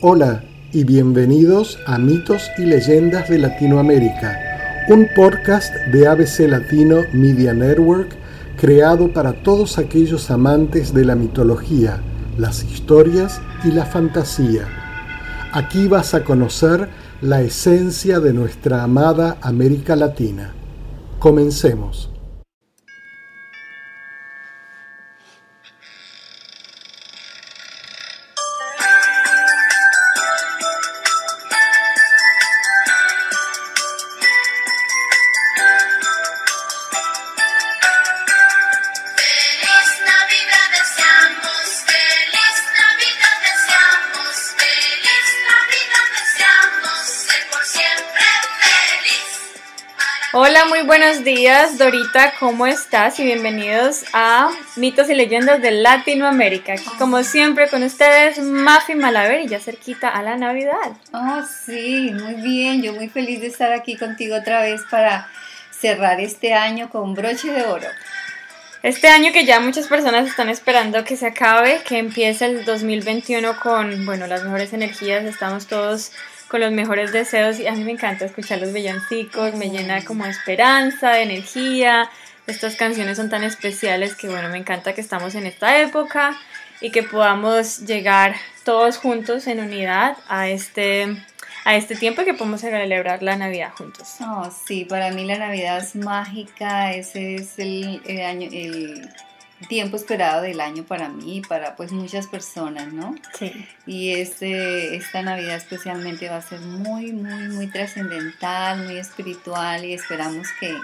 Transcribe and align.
Hola 0.00 0.44
y 0.72 0.84
bienvenidos 0.84 1.76
a 1.84 1.98
Mitos 1.98 2.52
y 2.56 2.62
Leyendas 2.66 3.28
de 3.28 3.36
Latinoamérica, 3.36 4.86
un 4.88 5.08
podcast 5.16 5.74
de 5.90 6.06
ABC 6.06 6.48
Latino 6.48 7.00
Media 7.12 7.52
Network 7.52 8.14
creado 8.56 9.12
para 9.12 9.42
todos 9.42 9.76
aquellos 9.76 10.30
amantes 10.30 10.94
de 10.94 11.04
la 11.04 11.16
mitología, 11.16 12.00
las 12.36 12.62
historias 12.62 13.40
y 13.64 13.72
la 13.72 13.86
fantasía. 13.86 14.68
Aquí 15.50 15.88
vas 15.88 16.14
a 16.14 16.22
conocer 16.22 16.88
la 17.20 17.40
esencia 17.40 18.20
de 18.20 18.32
nuestra 18.32 18.84
amada 18.84 19.38
América 19.42 19.96
Latina. 19.96 20.54
Comencemos. 21.18 22.08
Días, 51.38 51.78
Dorita, 51.78 52.32
¿cómo 52.40 52.66
estás? 52.66 53.20
Y 53.20 53.22
bienvenidos 53.22 54.02
a 54.12 54.50
Mitos 54.74 55.08
y 55.08 55.14
Leyendas 55.14 55.62
de 55.62 55.70
Latinoamérica. 55.70 56.74
como 56.98 57.22
siempre 57.22 57.68
con 57.68 57.84
ustedes, 57.84 58.40
Mafi 58.40 58.96
Malaver 58.96 59.42
y 59.42 59.46
ya 59.46 59.60
cerquita 59.60 60.08
a 60.08 60.24
la 60.24 60.36
Navidad. 60.36 60.96
Oh, 61.12 61.44
sí, 61.64 62.10
muy 62.12 62.34
bien. 62.42 62.82
Yo 62.82 62.92
muy 62.92 63.08
feliz 63.08 63.40
de 63.40 63.46
estar 63.46 63.72
aquí 63.72 63.96
contigo 63.96 64.34
otra 64.34 64.62
vez 64.62 64.80
para 64.90 65.28
cerrar 65.70 66.18
este 66.20 66.54
año 66.54 66.90
con 66.90 67.14
broche 67.14 67.52
de 67.52 67.62
oro. 67.62 67.86
Este 68.82 69.06
año 69.06 69.32
que 69.32 69.44
ya 69.44 69.60
muchas 69.60 69.86
personas 69.86 70.26
están 70.26 70.48
esperando 70.48 71.04
que 71.04 71.16
se 71.16 71.28
acabe, 71.28 71.82
que 71.86 71.98
empiece 71.98 72.46
el 72.46 72.64
2021 72.64 73.60
con, 73.60 74.06
bueno, 74.06 74.26
las 74.26 74.42
mejores 74.42 74.72
energías, 74.72 75.24
estamos 75.24 75.68
todos 75.68 76.10
con 76.48 76.60
los 76.60 76.72
mejores 76.72 77.12
deseos 77.12 77.60
y 77.60 77.66
a 77.66 77.72
mí 77.72 77.84
me 77.84 77.92
encanta 77.92 78.24
escuchar 78.24 78.58
los 78.60 78.72
villancicos, 78.72 79.54
me 79.54 79.70
llena 79.70 80.04
como 80.04 80.26
esperanza, 80.26 81.10
de 81.10 81.22
energía. 81.22 82.10
Estas 82.46 82.76
canciones 82.76 83.18
son 83.18 83.28
tan 83.28 83.44
especiales 83.44 84.14
que 84.14 84.28
bueno, 84.28 84.48
me 84.48 84.58
encanta 84.58 84.94
que 84.94 85.00
estamos 85.00 85.34
en 85.34 85.46
esta 85.46 85.80
época 85.80 86.36
y 86.80 86.90
que 86.90 87.02
podamos 87.02 87.80
llegar 87.80 88.34
todos 88.64 88.96
juntos 88.96 89.46
en 89.46 89.60
unidad 89.60 90.16
a 90.28 90.48
este 90.48 91.16
a 91.64 91.76
este 91.76 91.96
tiempo 91.96 92.24
que 92.24 92.32
podemos 92.32 92.62
celebrar 92.62 93.22
la 93.22 93.36
Navidad 93.36 93.72
juntos. 93.76 94.14
Oh, 94.20 94.50
sí, 94.66 94.86
para 94.86 95.10
mí 95.10 95.26
la 95.26 95.36
Navidad 95.36 95.78
es 95.78 95.96
mágica, 95.96 96.94
ese 96.94 97.34
es 97.34 97.58
el, 97.58 98.00
el 98.06 98.22
año, 98.22 98.48
tiempo 99.66 99.96
esperado 99.96 100.42
del 100.42 100.60
año 100.60 100.84
para 100.84 101.08
mí 101.08 101.38
y 101.38 101.40
para 101.40 101.74
pues 101.74 101.90
muchas 101.92 102.26
personas, 102.26 102.92
¿no? 102.92 103.16
Sí. 103.38 103.66
Y 103.86 104.12
este, 104.12 104.96
esta 104.96 105.22
Navidad 105.22 105.56
especialmente 105.56 106.28
va 106.28 106.36
a 106.36 106.42
ser 106.42 106.60
muy, 106.60 107.12
muy, 107.12 107.48
muy 107.48 107.66
trascendental, 107.66 108.84
muy 108.84 108.98
espiritual 108.98 109.84
y 109.84 109.94
esperamos 109.94 110.46
que 110.60 110.76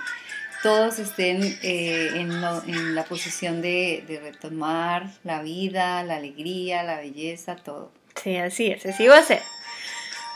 todos 0.63 0.99
estén 0.99 1.43
eh, 1.63 2.11
en, 2.15 2.33
en, 2.33 2.95
la 2.95 3.05
posición 3.05 3.61
de, 3.61 4.03
de 4.09 4.19
retomar 4.19 5.11
la 5.23 5.43
vida, 5.43 6.03
la 6.03 6.17
alegría, 6.17 6.83
la 6.83 6.97
belleza, 6.97 7.57
todo. 7.57 7.93
Sí, 8.23 8.37
así 8.37 8.69
es, 8.69 8.87
así 8.87 9.07
va 9.07 9.19
a 9.19 9.23
ser. 9.23 9.43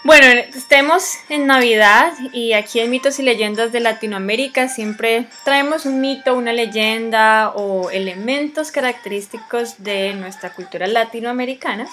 Bueno, 0.04 0.26
estemos 0.54 1.18
en 1.28 1.46
Navidad 1.46 2.12
y 2.32 2.52
aquí 2.52 2.78
en 2.78 2.88
Mitos 2.88 3.18
y 3.18 3.22
Leyendas 3.22 3.72
de 3.72 3.80
Latinoamérica 3.80 4.68
siempre 4.68 5.26
traemos 5.44 5.86
un 5.86 6.00
mito, 6.00 6.36
una 6.36 6.52
leyenda 6.52 7.50
o 7.50 7.90
elementos 7.90 8.70
característicos 8.70 9.82
de 9.82 10.14
nuestra 10.14 10.50
cultura 10.50 10.86
latinoamericana. 10.86 11.88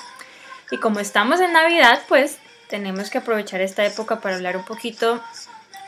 Y 0.70 0.78
como 0.78 1.00
estamos 1.00 1.40
en 1.40 1.54
Navidad, 1.54 2.04
pues 2.08 2.38
tenemos 2.70 3.10
que 3.10 3.18
aprovechar 3.18 3.62
esta 3.62 3.84
época 3.84 4.22
para 4.22 4.36
hablar 4.36 4.56
un 4.56 4.66
poquito 4.66 5.22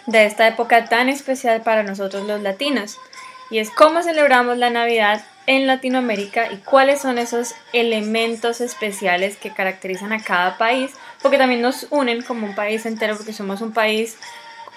de 0.08 0.26
esta 0.26 0.48
época 0.48 0.86
tan 0.86 1.10
especial 1.10 1.62
para 1.62 1.84
nosotros 1.84 2.26
los 2.26 2.42
latinos. 2.42 2.98
Y 3.52 3.60
es 3.60 3.70
cómo 3.70 4.02
celebramos 4.02 4.58
la 4.58 4.72
Navidad 4.72 5.24
en 5.46 5.68
Latinoamérica 5.68 6.52
y 6.52 6.58
cuáles 6.58 7.00
son 7.00 7.20
esos 7.20 7.54
elementos 7.74 8.60
especiales 8.60 9.38
que 9.38 9.54
caracterizan 9.54 10.12
a 10.14 10.22
cada 10.24 10.58
país 10.58 10.92
porque 11.22 11.38
también 11.38 11.62
nos 11.62 11.88
unen 11.90 12.22
como 12.22 12.48
un 12.48 12.56
país 12.56 12.86
entero, 12.86 13.16
porque 13.16 13.34
somos 13.34 13.62
un 13.62 13.72
país 13.72 14.18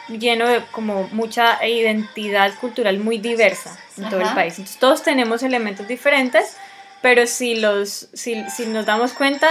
lleno 0.08 0.48
de 0.48 0.62
como 0.72 1.08
mucha 1.12 1.64
identidad 1.66 2.52
cultural 2.60 2.98
muy 2.98 3.18
diversa 3.18 3.78
en 3.96 4.08
todo 4.08 4.20
el 4.20 4.34
país. 4.34 4.58
Entonces 4.58 4.78
todos 4.78 5.02
tenemos 5.02 5.42
elementos 5.42 5.86
diferentes, 5.86 6.56
pero 7.02 7.26
si, 7.26 7.56
los, 7.56 8.08
si, 8.12 8.42
si 8.50 8.66
nos 8.66 8.86
damos 8.86 9.12
cuenta, 9.12 9.48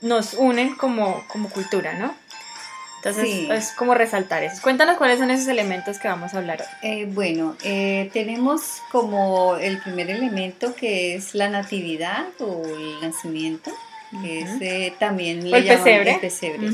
nos 0.00 0.34
unen 0.34 0.74
como, 0.76 1.24
como 1.28 1.48
cultura, 1.48 1.94
¿no? 1.94 2.14
Entonces 2.96 3.50
es 3.50 3.72
como 3.72 3.94
resaltar 3.94 4.42
eso. 4.44 4.62
Cuéntanos 4.62 4.96
cuáles 4.96 5.18
son 5.18 5.30
esos 5.30 5.46
elementos 5.48 5.98
que 5.98 6.08
vamos 6.08 6.32
a 6.32 6.38
hablar 6.38 6.62
hoy. 6.62 6.90
Eh, 6.90 7.06
bueno, 7.06 7.54
eh, 7.62 8.08
tenemos 8.14 8.80
como 8.90 9.56
el 9.56 9.76
primer 9.78 10.08
elemento 10.08 10.74
que 10.74 11.14
es 11.14 11.34
la 11.34 11.50
natividad 11.50 12.24
o 12.38 12.62
el 12.64 13.00
nacimiento 13.02 13.70
que 14.22 14.40
es 14.40 14.50
eh, 14.60 14.92
también 14.98 15.50
le 15.50 15.58
el 15.58 15.64
pesebre. 15.66 16.12
el 16.12 16.20
pesebre. 16.20 16.68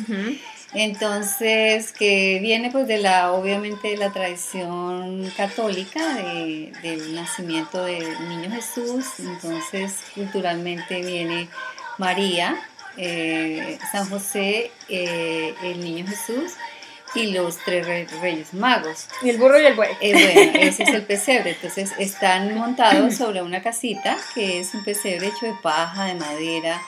Entonces, 0.72 1.90
que 1.92 2.38
viene 2.40 2.70
pues 2.70 2.86
de 2.86 2.98
la, 2.98 3.32
obviamente 3.32 3.88
de 3.88 3.96
la 3.96 4.12
tradición 4.12 5.30
católica 5.36 6.14
de, 6.14 6.72
del 6.82 7.14
nacimiento 7.14 7.84
del 7.84 8.28
niño 8.28 8.50
Jesús, 8.52 9.04
entonces 9.18 9.96
culturalmente 10.14 11.02
viene 11.02 11.48
María, 11.98 12.56
eh, 12.96 13.78
San 13.90 14.08
José, 14.08 14.70
eh, 14.88 15.54
el 15.64 15.80
niño 15.80 16.06
Jesús 16.06 16.52
y 17.14 17.32
los 17.32 17.58
tres 17.58 17.86
reyes 18.20 18.54
magos. 18.54 19.06
Y 19.22 19.30
el 19.30 19.38
burro 19.38 19.60
y 19.60 19.66
el 19.66 19.74
buey. 19.74 19.90
bueno, 20.00 20.52
ese 20.60 20.84
es 20.84 20.88
el 20.90 21.02
pesebre. 21.02 21.50
Entonces 21.50 21.92
están 21.98 22.54
montados 22.54 23.16
sobre 23.16 23.42
una 23.42 23.60
casita 23.62 24.16
que 24.34 24.60
es 24.60 24.72
un 24.74 24.84
pesebre 24.84 25.28
hecho 25.28 25.46
de 25.46 25.54
paja, 25.62 26.04
de 26.04 26.14
madera, 26.14 26.80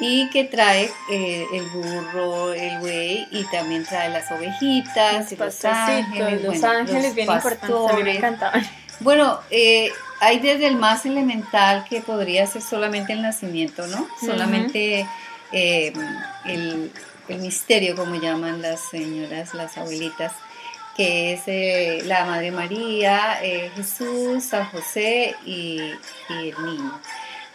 y 0.00 0.30
que 0.30 0.44
trae 0.44 0.90
eh, 1.10 1.46
el 1.52 1.66
burro, 1.66 2.54
el 2.54 2.78
buey 2.78 3.28
y 3.30 3.44
también 3.52 3.84
trae 3.84 4.08
las 4.08 4.30
ovejitas, 4.32 5.30
los, 5.32 5.64
ángeles, 5.64 6.42
los 6.42 6.64
ángeles 6.64 7.14
bien 7.14 7.30
importantes, 7.30 8.04
me 8.04 8.16
encantaban. 8.16 8.66
Bueno, 9.00 9.40
eh, 9.50 9.90
hay 10.20 10.38
desde 10.40 10.66
el 10.66 10.76
más 10.76 11.04
elemental 11.04 11.84
que 11.88 12.00
podría 12.00 12.46
ser 12.46 12.62
solamente 12.62 13.12
el 13.12 13.22
nacimiento, 13.22 13.86
¿no? 13.86 14.08
Solamente 14.20 15.06
eh, 15.52 15.92
el, 16.46 16.90
misterio, 17.28 17.94
como 17.94 18.16
llaman 18.16 18.60
las 18.60 18.80
señoras, 18.90 19.54
las 19.54 19.78
abuelitas, 19.78 20.32
que 20.96 21.34
es 21.34 22.06
la 22.06 22.24
Madre 22.24 22.50
María, 22.50 23.38
Jesús, 23.76 24.42
San 24.44 24.66
José 24.66 25.36
y 25.46 25.78
el 26.28 26.64
niño 26.64 27.00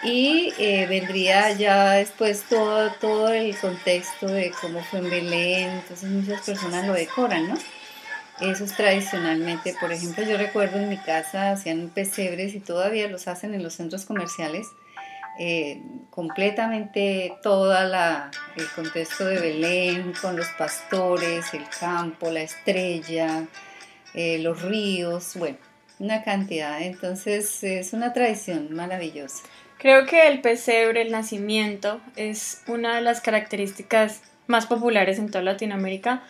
y 0.04 0.54
eh, 0.58 0.86
vendría 0.88 1.52
ya 1.52 1.94
después 1.94 2.44
todo, 2.50 2.92
todo 3.00 3.30
el 3.30 3.56
contexto 3.58 4.28
de 4.28 4.52
cómo 4.62 4.84
fue 4.84 5.00
en 5.00 5.10
Belén, 5.10 5.70
entonces 5.70 6.10
muchas 6.10 6.42
personas 6.42 6.86
lo 6.86 6.94
decoran, 6.94 7.48
¿no? 7.48 7.56
Eso 8.42 8.66
es 8.66 8.76
tradicionalmente, 8.76 9.76
por 9.80 9.94
ejemplo, 9.94 10.24
yo 10.24 10.38
recuerdo 10.38 10.78
en 10.78 10.90
mi 10.90 10.98
casa 10.98 11.52
hacían 11.52 11.90
pesebres 11.90 12.54
y 12.54 12.60
todavía 12.60 13.08
los 13.08 13.30
hacen 13.30 13.54
en 13.54 13.64
los 13.64 13.76
centros 13.76 14.06
comerciales, 14.06 14.68
eh, 15.40 15.82
completamente 16.10 17.38
todo 17.42 17.74
el 17.78 18.68
contexto 18.76 19.26
de 19.26 19.40
Belén, 19.40 20.14
con 20.22 20.36
los 20.36 20.48
pastores, 20.58 21.54
el 21.54 21.64
campo, 21.80 22.30
la 22.30 22.42
estrella, 22.42 23.46
eh, 24.14 24.40
los 24.40 24.62
ríos, 24.62 25.36
bueno, 25.36 25.58
una 26.00 26.24
cantidad. 26.24 26.82
Entonces 26.82 27.64
es 27.64 27.94
una 27.94 28.14
tradición 28.14 28.74
maravillosa. 28.74 29.44
Creo 29.78 30.06
que 30.06 30.28
el 30.28 30.42
pesebre, 30.42 31.02
el 31.02 31.12
nacimiento, 31.12 32.02
es 32.16 32.64
una 32.68 32.96
de 32.96 33.02
las 33.02 33.22
características 33.22 34.22
más 34.48 34.68
populares 34.68 35.20
en 35.20 35.30
toda 35.30 35.44
Latinoamérica. 35.44 36.24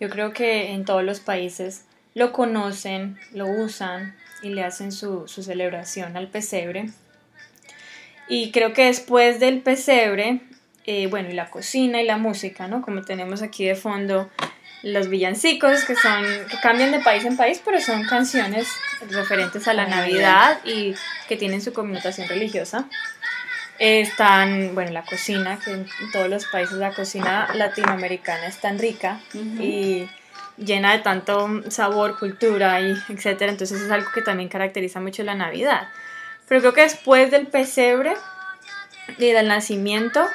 Yo 0.00 0.10
creo 0.10 0.32
que 0.32 0.72
en 0.72 0.84
todos 0.84 1.02
los 1.04 1.20
países 1.20 1.84
lo 2.14 2.32
conocen, 2.32 3.18
lo 3.32 3.46
usan 3.46 4.14
y 4.42 4.50
le 4.50 4.64
hacen 4.64 4.92
su, 4.92 5.28
su 5.28 5.42
celebración 5.42 6.16
al 6.16 6.28
pesebre. 6.28 6.90
Y 8.28 8.52
creo 8.52 8.72
que 8.72 8.86
después 8.86 9.40
del 9.40 9.60
pesebre, 9.60 10.40
eh, 10.84 11.06
bueno, 11.08 11.30
y 11.30 11.32
la 11.32 11.50
cocina 11.50 12.00
y 12.00 12.06
la 12.06 12.16
música, 12.16 12.68
¿no? 12.68 12.82
Como 12.82 13.02
tenemos 13.02 13.42
aquí 13.42 13.64
de 13.64 13.74
fondo 13.74 14.30
los 14.82 15.08
villancicos, 15.08 15.84
que 15.84 15.94
son, 15.94 16.24
que 16.48 16.58
cambian 16.62 16.92
de 16.92 17.00
país 17.00 17.24
en 17.24 17.36
país, 17.36 17.60
pero 17.64 17.80
son 17.80 18.04
canciones 18.04 18.68
referentes 19.10 19.68
a 19.68 19.74
la 19.74 19.86
Navidad 19.86 20.60
y 20.64 20.94
que 21.28 21.36
tienen 21.36 21.60
su 21.60 21.72
connotación 21.72 22.28
religiosa. 22.28 22.86
Están, 23.78 24.74
bueno, 24.74 24.90
la 24.92 25.02
cocina, 25.02 25.58
que 25.62 25.72
en 25.72 25.86
todos 26.12 26.28
los 26.28 26.46
países 26.46 26.76
la 26.76 26.92
cocina 26.92 27.48
latinoamericana 27.54 28.46
es 28.46 28.60
tan 28.60 28.78
rica 28.78 29.20
y 29.34 30.08
llena 30.58 30.92
de 30.92 30.98
tanto 30.98 31.62
sabor, 31.70 32.18
cultura 32.18 32.80
y 32.80 32.94
etcétera. 33.08 33.50
Entonces 33.50 33.80
es 33.80 33.90
algo 33.90 34.10
que 34.12 34.22
también 34.22 34.48
caracteriza 34.48 35.00
mucho 35.00 35.22
la 35.22 35.34
Navidad. 35.34 35.88
Pero 36.48 36.60
creo 36.60 36.74
que 36.74 36.82
después 36.82 37.30
del 37.30 37.46
pesebre 37.46 38.14
y 39.18 39.30
del 39.30 39.48
nacimiento 39.48 40.26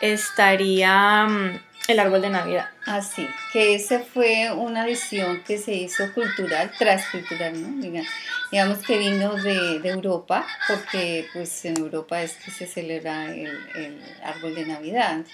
estaría 0.00 1.26
mm, 1.26 1.60
el 1.88 2.00
árbol 2.00 2.22
de 2.22 2.30
Navidad. 2.30 2.70
Así, 2.84 3.26
ah, 3.28 3.34
que 3.52 3.74
esa 3.74 4.00
fue 4.00 4.52
una 4.52 4.84
visión 4.84 5.42
que 5.44 5.58
se 5.58 5.74
hizo 5.74 6.12
cultural, 6.12 6.70
transcultural, 6.78 7.60
¿no? 7.60 8.02
digamos 8.50 8.78
que 8.78 8.98
vino 8.98 9.34
de, 9.34 9.80
Europa, 9.84 10.46
porque 10.68 11.26
pues 11.32 11.64
en 11.64 11.78
Europa 11.78 12.22
es 12.22 12.36
que 12.36 12.50
se 12.50 12.66
celebra 12.66 13.32
el, 13.34 14.00
árbol 14.22 14.54
de 14.54 14.66
Navidad. 14.66 15.24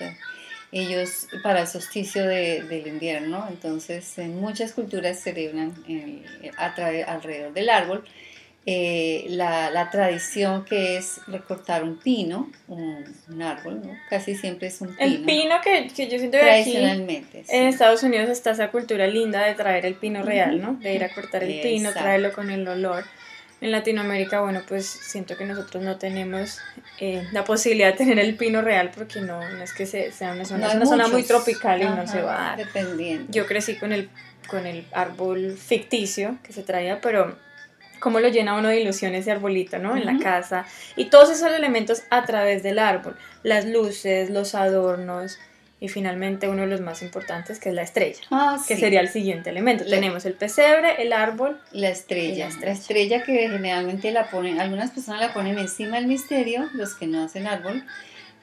ellos 0.73 1.27
para 1.43 1.63
el 1.63 1.67
solsticio 1.67 2.27
del 2.27 2.87
invierno, 2.87 3.47
entonces 3.49 4.19
en 4.19 4.41
muchas 4.41 4.73
culturas 4.73 5.21
celebran 5.21 5.75
el, 5.89 6.23
alrededor 6.57 7.53
del 7.53 7.71
árbol 7.71 8.05
eh, 8.65 9.27
la, 9.29 9.89
tradición 9.91 10.65
que 10.65 10.97
es 10.97 11.21
recortar 11.27 11.83
un 11.83 11.97
pino, 11.97 12.49
un, 12.69 13.43
árbol, 13.43 13.83
¿no? 13.85 13.99
Casi 14.09 14.37
siempre 14.37 14.69
es 14.69 14.81
un 14.81 14.95
pino. 14.95 15.01
El 15.01 15.25
pino 15.25 15.57
que, 15.63 15.89
yo 15.89 16.19
siento 16.19 16.39
que 16.39 16.51
aquí 16.51 16.77
en 16.77 17.67
Estados 17.67 18.05
Unidos 18.05 18.31
está 18.31 18.53
esa 18.53 18.71
cultura 18.71 19.09
linda 19.09 19.45
de 19.45 19.55
traer 19.55 19.85
el 19.85 19.95
pino 19.95 20.23
real, 20.23 20.61
¿no? 20.61 20.75
De 20.75 20.95
ir 20.95 21.03
a 21.03 21.13
cortar 21.13 21.43
el 21.43 21.61
pino, 21.61 21.93
traerlo 21.93 22.33
con 22.33 22.51
el 22.51 22.67
olor. 22.69 23.05
En 23.61 23.71
Latinoamérica, 23.71 24.41
bueno, 24.41 24.63
pues 24.67 24.87
siento 24.87 25.37
que 25.37 25.45
nosotros 25.45 25.85
no 25.85 25.97
tenemos 25.97 26.59
eh, 26.99 27.25
la 27.31 27.45
posibilidad 27.45 27.93
de 27.93 27.97
tener 27.97 28.19
el 28.19 28.35
pino 28.37 28.61
real 28.61 28.91
porque 28.93 29.21
no, 29.21 29.39
no 29.39 29.63
es 29.63 29.73
que 29.73 29.87
sea 29.87 30.33
una 30.33 30.45
zona, 30.45 30.67
es 30.69 30.75
una 30.75 30.87
zona 30.87 31.09
muy 31.09 31.23
tropical 31.23 31.81
y 31.81 31.85
no 31.85 32.07
se 32.09 32.23
va 32.23 32.35
a 32.35 32.57
dar. 32.57 32.59
Dependiendo. 32.59 33.31
Yo 33.31 33.47
crecí 33.47 33.77
con 33.77 33.93
el, 33.93 34.09
con 34.49 34.67
el 34.67 34.85
árbol 34.93 35.57
ficticio 35.57 36.39
que 36.43 36.53
se 36.53 36.65
traía, 36.65 37.01
pero 37.01 37.37
cómo 38.03 38.19
lo 38.19 38.29
llena 38.29 38.59
uno 38.59 38.69
de 38.69 38.81
ilusiones 38.81 39.25
de 39.25 39.31
arbolito, 39.31 39.79
¿no? 39.79 39.97
En 39.97 40.05
la 40.05 40.19
casa. 40.19 40.67
Y 40.97 41.05
todos 41.07 41.31
esos 41.31 41.53
elementos 41.53 42.03
a 42.11 42.25
través 42.25 42.65
del 42.65 42.81
árbol. 42.81 43.17
Las 43.45 43.65
luces, 43.65 44.29
los 44.29 44.57
adornos. 44.57 45.39
Y 45.79 45.89
finalmente 45.89 46.49
uno 46.49 46.63
de 46.63 46.69
los 46.69 46.81
más 46.81 47.03
importantes 47.03 47.59
que 47.59 47.71
es 47.71 47.75
la 47.75 47.83
estrella, 47.83 48.21
ah, 48.31 48.57
que 48.69 48.77
sería 48.77 49.01
el 49.01 49.09
siguiente 49.09 49.51
elemento. 49.51 49.85
Tenemos 49.85 50.25
el 50.27 50.35
pesebre, 50.35 51.03
el 51.03 51.13
árbol. 51.13 51.61
La 51.73 51.89
estrella. 51.89 52.49
la 52.61 52.71
estrella. 52.71 53.25
que 53.25 53.49
generalmente 53.49 54.13
la 54.13 54.31
ponen, 54.31 54.61
algunas 54.61 54.93
personas 54.93 55.21
la 55.21 55.35
ponen 55.35 55.59
encima 55.59 55.97
del 55.97 56.07
misterio, 56.07 56.69
los 56.75 56.95
que 56.95 57.09
no 57.09 57.25
hacen 57.25 57.49
árbol, 57.49 57.85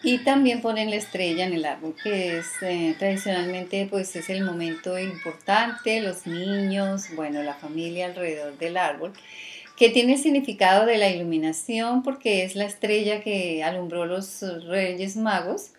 y 0.04 0.18
también 0.26 0.62
ponen 0.62 0.90
la 0.90 0.98
estrella 0.98 1.46
en 1.46 1.54
el 1.54 1.64
árbol, 1.64 1.96
que 2.04 2.40
es 2.40 2.48
eh, 2.62 2.94
tradicionalmente 3.00 3.88
pues 3.90 4.14
es 4.18 4.30
el 4.30 4.44
momento 4.44 5.00
importante, 5.00 6.02
los 6.02 6.28
niños, 6.28 7.06
bueno, 7.16 7.42
la 7.42 7.54
familia 7.54 8.08
alrededor 8.08 8.58
del 8.58 8.76
árbol 8.76 9.14
que 9.80 9.90
tiene 9.90 10.16
el 10.16 10.20
significado 10.20 10.86
de 10.86 10.98
la 10.98 11.10
iluminación 11.10 12.04
porque 12.04 12.44
es 12.44 12.56
la 12.56 12.66
estrella 12.66 13.22
que 13.22 13.64
alumbró 13.64 14.06
los 14.06 14.44
reyes 14.68 15.16
magos 15.16 15.72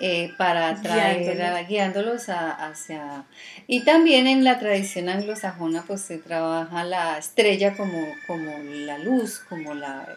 eh, 0.00 0.32
para 0.38 0.80
traer, 0.80 1.66
guiándolos, 1.68 2.30
hacia... 2.30 3.26
Y 3.66 3.84
también 3.84 4.26
en 4.26 4.44
la 4.44 4.58
tradición 4.58 5.10
anglosajona 5.10 5.84
pues 5.86 6.00
se 6.00 6.16
trabaja 6.16 6.84
la 6.84 7.18
estrella 7.18 7.76
como, 7.76 8.06
como 8.26 8.50
la 8.60 8.98
luz, 8.98 9.40
como 9.46 9.74
la, 9.74 10.08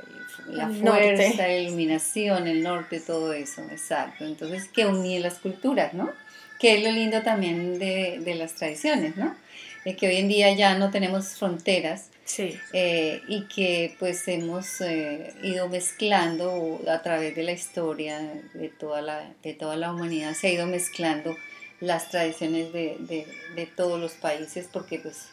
la 0.47 0.69
fuerza, 0.69 1.47
la 1.47 1.57
iluminación, 1.57 2.47
el 2.47 2.63
norte, 2.63 3.01
todo 3.01 3.33
eso, 3.33 3.62
exacto. 3.69 4.25
Entonces 4.25 4.69
que 4.69 4.85
unía 4.85 5.19
las 5.19 5.35
culturas, 5.35 5.94
¿no? 5.94 6.09
Que 6.59 6.77
es 6.77 6.83
lo 6.83 6.91
lindo 6.91 7.21
también 7.24 7.77
de, 7.77 8.19
de 8.24 8.35
las 8.35 8.56
tradiciones, 8.56 9.18
¿no? 9.18 9.35
De 9.83 9.97
que 9.97 10.07
hoy 10.07 10.15
en 10.15 10.29
día 10.29 10.56
ya 10.56 10.77
no 10.77 10.91
tenemos 10.91 11.35
fronteras, 11.35 12.09
Eh, 12.74 13.21
y 13.27 13.47
que 13.47 13.95
pues 14.00 14.27
hemos 14.27 14.81
eh, 14.81 15.33
ido 15.44 15.69
mezclando 15.69 16.81
a 16.88 17.01
través 17.01 17.35
de 17.35 17.44
la 17.44 17.53
historia 17.53 18.19
de 18.53 18.69
toda 18.69 19.01
la, 19.01 19.33
de 19.44 19.53
toda 19.53 19.75
la 19.77 19.94
humanidad, 19.94 20.33
se 20.33 20.47
ha 20.47 20.51
ido 20.51 20.68
mezclando 20.68 21.35
las 21.79 22.09
tradiciones 22.09 22.74
de, 22.74 22.97
de, 23.56 23.65
todos 23.68 24.00
los 24.00 24.13
países 24.13 24.68
porque 24.71 25.00
pues 25.00 25.27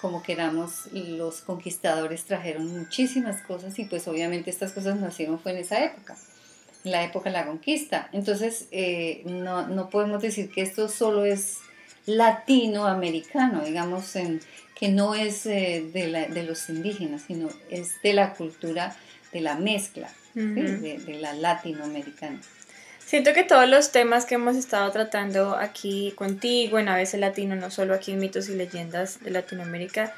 como 0.00 0.22
queramos 0.22 0.86
los 0.92 1.42
conquistadores 1.42 2.24
trajeron 2.24 2.66
muchísimas 2.66 3.42
cosas 3.42 3.78
y 3.78 3.84
pues 3.84 4.08
obviamente 4.08 4.48
estas 4.50 4.72
cosas 4.72 4.98
nacieron 4.98 5.38
fue 5.38 5.52
en 5.52 5.58
esa 5.58 5.84
época 5.84 6.16
en 6.84 6.92
la 6.92 7.04
época 7.04 7.28
de 7.28 7.34
la 7.34 7.46
conquista. 7.46 8.08
Entonces 8.12 8.66
eh, 8.70 9.22
no, 9.26 9.66
no 9.66 9.90
podemos 9.90 10.22
decir 10.22 10.50
que 10.50 10.62
esto 10.62 10.88
solo 10.88 11.26
es 11.26 11.58
latinoamericano 12.06 13.64
digamos 13.64 14.16
en 14.16 14.40
que 14.80 14.88
no 14.88 15.14
es 15.14 15.44
eh, 15.44 15.84
de, 15.92 16.08
la, 16.08 16.26
de, 16.26 16.42
los 16.42 16.70
indígenas, 16.70 17.24
sino 17.26 17.50
es 17.68 18.00
de 18.02 18.14
la 18.14 18.32
cultura, 18.32 18.96
de 19.30 19.42
la 19.42 19.56
mezcla, 19.56 20.08
de, 20.32 21.18
la 21.20 21.34
latinoamericana. 21.34 22.40
Siento 23.04 23.34
que 23.34 23.44
todos 23.44 23.68
los 23.68 23.92
temas 23.92 24.24
que 24.24 24.36
hemos 24.36 24.56
estado 24.56 24.90
tratando 24.90 25.54
aquí 25.54 26.14
contigo, 26.16 26.78
en 26.78 26.88
ABC 26.88 27.14
Latino, 27.18 27.56
no 27.56 27.70
solo 27.70 27.92
aquí 27.92 28.12
en 28.12 28.20
Mitos 28.20 28.48
y 28.48 28.54
Leyendas 28.54 29.22
de 29.22 29.30
Latinoamérica, 29.30 30.14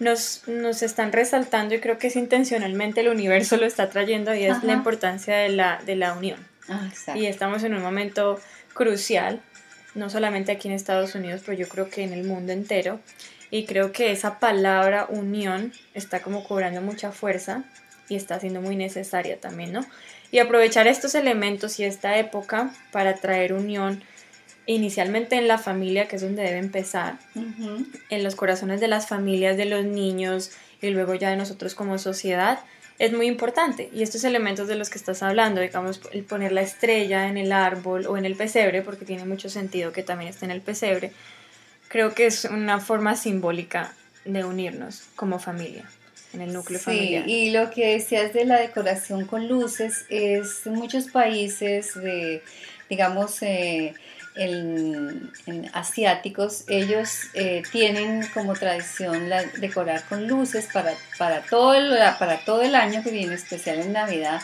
nos, 0.00 0.48
nos 0.48 0.82
están 0.82 1.12
resaltando 1.12 1.76
y 1.76 1.78
creo 1.78 1.98
que 1.98 2.08
es 2.08 2.16
intencionalmente 2.16 3.02
el 3.02 3.08
universo 3.08 3.56
lo 3.56 3.66
está 3.66 3.88
trayendo 3.88 4.34
y 4.34 4.46
es 4.46 4.64
la 4.64 4.72
importancia 4.72 5.36
de 5.36 5.50
la, 5.50 5.80
de 5.86 5.94
la 5.94 6.14
unión. 6.14 6.44
Ah, 6.68 6.88
y 7.14 7.26
estamos 7.26 7.62
en 7.62 7.74
un 7.74 7.82
momento 7.82 8.40
crucial, 8.74 9.40
no 9.94 10.10
solamente 10.10 10.52
aquí 10.52 10.68
en 10.68 10.74
Estados 10.74 11.14
Unidos, 11.14 11.42
pero 11.44 11.58
yo 11.58 11.68
creo 11.68 11.88
que 11.88 12.02
en 12.02 12.12
el 12.12 12.24
mundo 12.24 12.52
entero, 12.52 13.00
y 13.50 13.66
creo 13.66 13.92
que 13.92 14.12
esa 14.12 14.38
palabra 14.38 15.06
unión 15.10 15.72
está 15.94 16.22
como 16.22 16.44
cobrando 16.44 16.80
mucha 16.80 17.12
fuerza 17.12 17.64
y 18.08 18.16
está 18.16 18.40
siendo 18.40 18.60
muy 18.60 18.76
necesaria 18.76 19.38
también, 19.38 19.72
¿no? 19.72 19.84
Y 20.30 20.38
aprovechar 20.38 20.86
estos 20.86 21.14
elementos 21.14 21.78
y 21.78 21.84
esta 21.84 22.16
época 22.18 22.72
para 22.90 23.16
traer 23.16 23.52
unión 23.52 24.02
inicialmente 24.64 25.36
en 25.36 25.48
la 25.48 25.58
familia, 25.58 26.08
que 26.08 26.16
es 26.16 26.22
donde 26.22 26.42
debe 26.42 26.58
empezar, 26.58 27.18
en 27.34 28.24
los 28.24 28.34
corazones 28.34 28.80
de 28.80 28.88
las 28.88 29.08
familias, 29.08 29.56
de 29.56 29.66
los 29.66 29.84
niños 29.84 30.52
y 30.80 30.90
luego 30.90 31.14
ya 31.14 31.30
de 31.30 31.36
nosotros 31.36 31.74
como 31.74 31.98
sociedad, 31.98 32.60
es 33.02 33.12
muy 33.12 33.26
importante. 33.26 33.90
Y 33.92 34.04
estos 34.04 34.22
elementos 34.22 34.68
de 34.68 34.76
los 34.76 34.88
que 34.88 34.96
estás 34.96 35.24
hablando, 35.24 35.60
digamos, 35.60 36.00
el 36.12 36.22
poner 36.22 36.52
la 36.52 36.62
estrella 36.62 37.26
en 37.26 37.36
el 37.36 37.50
árbol 37.50 38.06
o 38.06 38.16
en 38.16 38.24
el 38.24 38.36
pesebre, 38.36 38.80
porque 38.82 39.04
tiene 39.04 39.24
mucho 39.24 39.50
sentido 39.50 39.90
que 39.90 40.04
también 40.04 40.30
esté 40.30 40.44
en 40.44 40.52
el 40.52 40.60
pesebre, 40.60 41.10
creo 41.88 42.14
que 42.14 42.26
es 42.26 42.44
una 42.44 42.78
forma 42.78 43.16
simbólica 43.16 43.92
de 44.24 44.44
unirnos 44.44 45.02
como 45.16 45.40
familia 45.40 45.84
en 46.32 46.42
el 46.42 46.52
núcleo 46.52 46.78
sí, 46.78 46.84
familiar. 46.84 47.28
Y 47.28 47.50
lo 47.50 47.70
que 47.70 47.88
decías 47.88 48.32
de 48.32 48.44
la 48.44 48.60
decoración 48.60 49.26
con 49.26 49.48
luces 49.48 50.04
es 50.08 50.64
muchos 50.66 51.08
países 51.08 52.00
de, 52.00 52.40
digamos, 52.92 53.40
eh, 53.40 53.94
en, 54.34 55.32
asiáticos, 55.72 56.64
ellos 56.68 57.08
eh, 57.32 57.62
tienen 57.72 58.26
como 58.34 58.52
tradición 58.52 59.30
la, 59.30 59.44
decorar 59.44 60.04
con 60.10 60.28
luces 60.28 60.68
para, 60.70 60.92
para, 61.16 61.40
todo 61.40 61.72
el, 61.72 61.90
para 62.18 62.44
todo 62.44 62.60
el 62.60 62.74
año 62.74 63.02
que 63.02 63.10
viene, 63.10 63.34
especial 63.34 63.78
en 63.78 63.94
Navidad, 63.94 64.42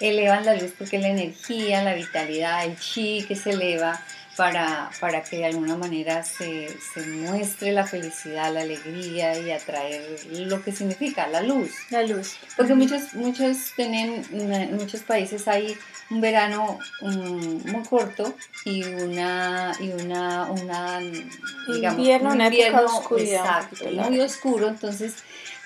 elevan 0.00 0.44
la 0.44 0.56
luz 0.56 0.72
porque 0.76 0.98
la 0.98 1.06
energía, 1.06 1.84
la 1.84 1.94
vitalidad, 1.94 2.64
el 2.64 2.76
chi 2.80 3.24
que 3.28 3.36
se 3.36 3.50
eleva 3.50 4.02
para, 4.36 4.90
para 5.00 5.22
que 5.22 5.38
de 5.38 5.46
alguna 5.46 5.76
manera 5.76 6.22
se, 6.22 6.68
se, 6.68 7.06
muestre 7.06 7.72
la 7.72 7.86
felicidad, 7.86 8.52
la 8.52 8.62
alegría 8.62 9.38
y 9.38 9.50
atraer 9.50 10.18
lo 10.30 10.62
que 10.62 10.72
significa 10.72 11.26
la 11.28 11.42
luz. 11.42 11.70
La 11.90 12.02
luz. 12.02 12.36
Porque 12.56 12.74
muchos, 12.74 13.14
muchos 13.14 13.72
tienen, 13.76 14.24
en 14.32 14.76
muchos 14.76 15.02
países 15.02 15.46
hay 15.48 15.76
un 16.10 16.20
verano 16.20 16.78
muy 17.00 17.82
corto 17.88 18.34
y 18.64 18.84
una, 18.84 19.72
y 19.80 19.90
una, 19.90 20.50
una 20.50 21.00
digamos, 21.00 21.98
invierno, 21.98 22.32
un 22.32 22.40
invierno 22.40 22.84
oscuridad, 22.84 23.68
muy 24.08 24.20
oscuro, 24.20 24.68
entonces 24.68 25.14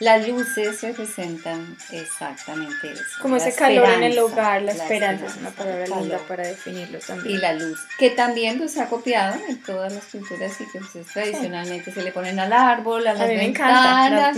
las 0.01 0.29
luces 0.29 0.81
representan 0.83 1.77
exactamente 1.91 2.93
eso. 2.93 3.03
Como 3.21 3.37
ese 3.37 3.53
calor 3.53 3.89
en 3.89 4.05
el 4.05 4.19
hogar, 4.19 4.63
la, 4.63 4.73
esperanza, 4.73 5.27
es 5.27 5.37
una 5.37 5.51
palabra 5.51 5.87
linda 5.87 6.19
para 6.29 6.47
definirlo 6.47 7.01
también. 7.01 7.37
Y 7.37 7.39
la 7.39 7.53
luz, 7.53 7.81
que 7.99 8.11
también 8.11 8.59
pues, 8.59 8.73
se 8.73 8.81
ha 8.81 8.87
copiado 8.87 9.37
en 9.49 9.61
todas 9.63 9.93
las 9.93 10.05
culturas 10.05 10.53
y 10.61 10.65
que 10.71 10.81
pues, 10.93 11.07
tradicionalmente 11.09 11.93
se 11.93 12.03
le 12.03 12.13
ponen 12.13 12.39
al 12.39 12.53
árbol, 12.53 13.07
a 13.07 13.15
las 13.15 13.23
a 13.23 13.27
mí 13.27 13.37
me 13.37 13.47
encanta. 13.47 14.33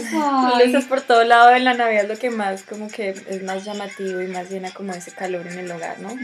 luces 0.64 0.84
por 0.86 1.02
todo 1.02 1.24
lado 1.24 1.54
en 1.54 1.64
la 1.64 1.74
Navidad 1.74 2.08
lo 2.08 2.18
que 2.18 2.30
más 2.30 2.62
como 2.62 2.88
que 2.88 3.10
es 3.10 3.42
más 3.42 3.64
llamativo 3.64 4.22
y 4.22 4.28
más 4.28 4.50
llena 4.50 4.72
como 4.72 4.94
ese 4.94 5.12
calor 5.12 5.46
en 5.46 5.58
el 5.58 5.70
hogar, 5.70 5.98
¿no? 6.00 6.16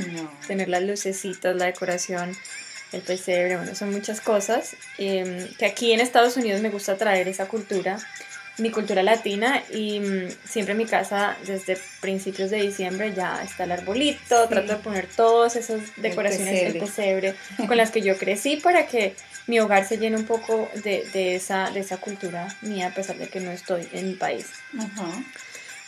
Tener 0.47 0.69
las 0.69 0.83
lucecitas, 0.83 1.55
la 1.57 1.67
decoración 1.67 2.35
el 2.93 3.03
pesebre, 3.03 3.57
bueno, 3.57 3.75
son 3.75 3.93
muchas 3.93 4.21
cosas. 4.21 4.77
Em, 4.99 5.47
que 5.59 5.67
aquí 5.67 5.93
en 5.93 6.01
Estados 6.01 6.37
Unidos 6.37 6.61
me 6.61 6.71
gusta 6.71 6.97
traer 6.97 7.29
esa 7.29 7.47
cultura 7.47 7.99
mi 8.59 8.71
cultura 8.71 9.03
latina 9.03 9.63
y 9.71 10.01
mm, 10.01 10.29
siempre 10.45 10.73
en 10.73 10.79
mi 10.79 10.87
casa 10.87 11.37
desde 11.47 11.79
principios 12.01 12.51
de 12.51 12.59
diciembre 12.59 13.13
ya 13.15 13.43
está 13.43 13.65
el 13.65 13.73
arbolito, 13.73 14.49
trato 14.49 14.73
de 14.73 14.79
poner 14.79 15.07
todas 15.07 15.57
esas 15.57 15.81
decoraciones 15.97 16.73
del 16.73 16.79
pesebre 16.81 17.35
con 17.69 17.77
las 17.77 17.91
que 17.91 18.01
yo 18.01 18.17
crecí 18.17 18.57
para 18.57 18.87
que 18.87 19.15
mi 19.47 19.61
hogar 19.61 19.87
se 19.87 19.99
llene 19.99 20.17
un 20.17 20.27
poco 20.27 20.69
de, 20.85 21.07
de, 21.13 21.37
esa, 21.37 21.71
de 21.71 21.81
esa 21.81 21.99
cultura 21.99 22.49
mía 22.63 22.89
a 22.89 22.95
pesar 22.95 23.17
de 23.17 23.29
que 23.29 23.41
no 23.41 23.51
estoy 23.51 23.87
en 23.93 24.09
mi 24.09 24.15
país. 24.15 24.47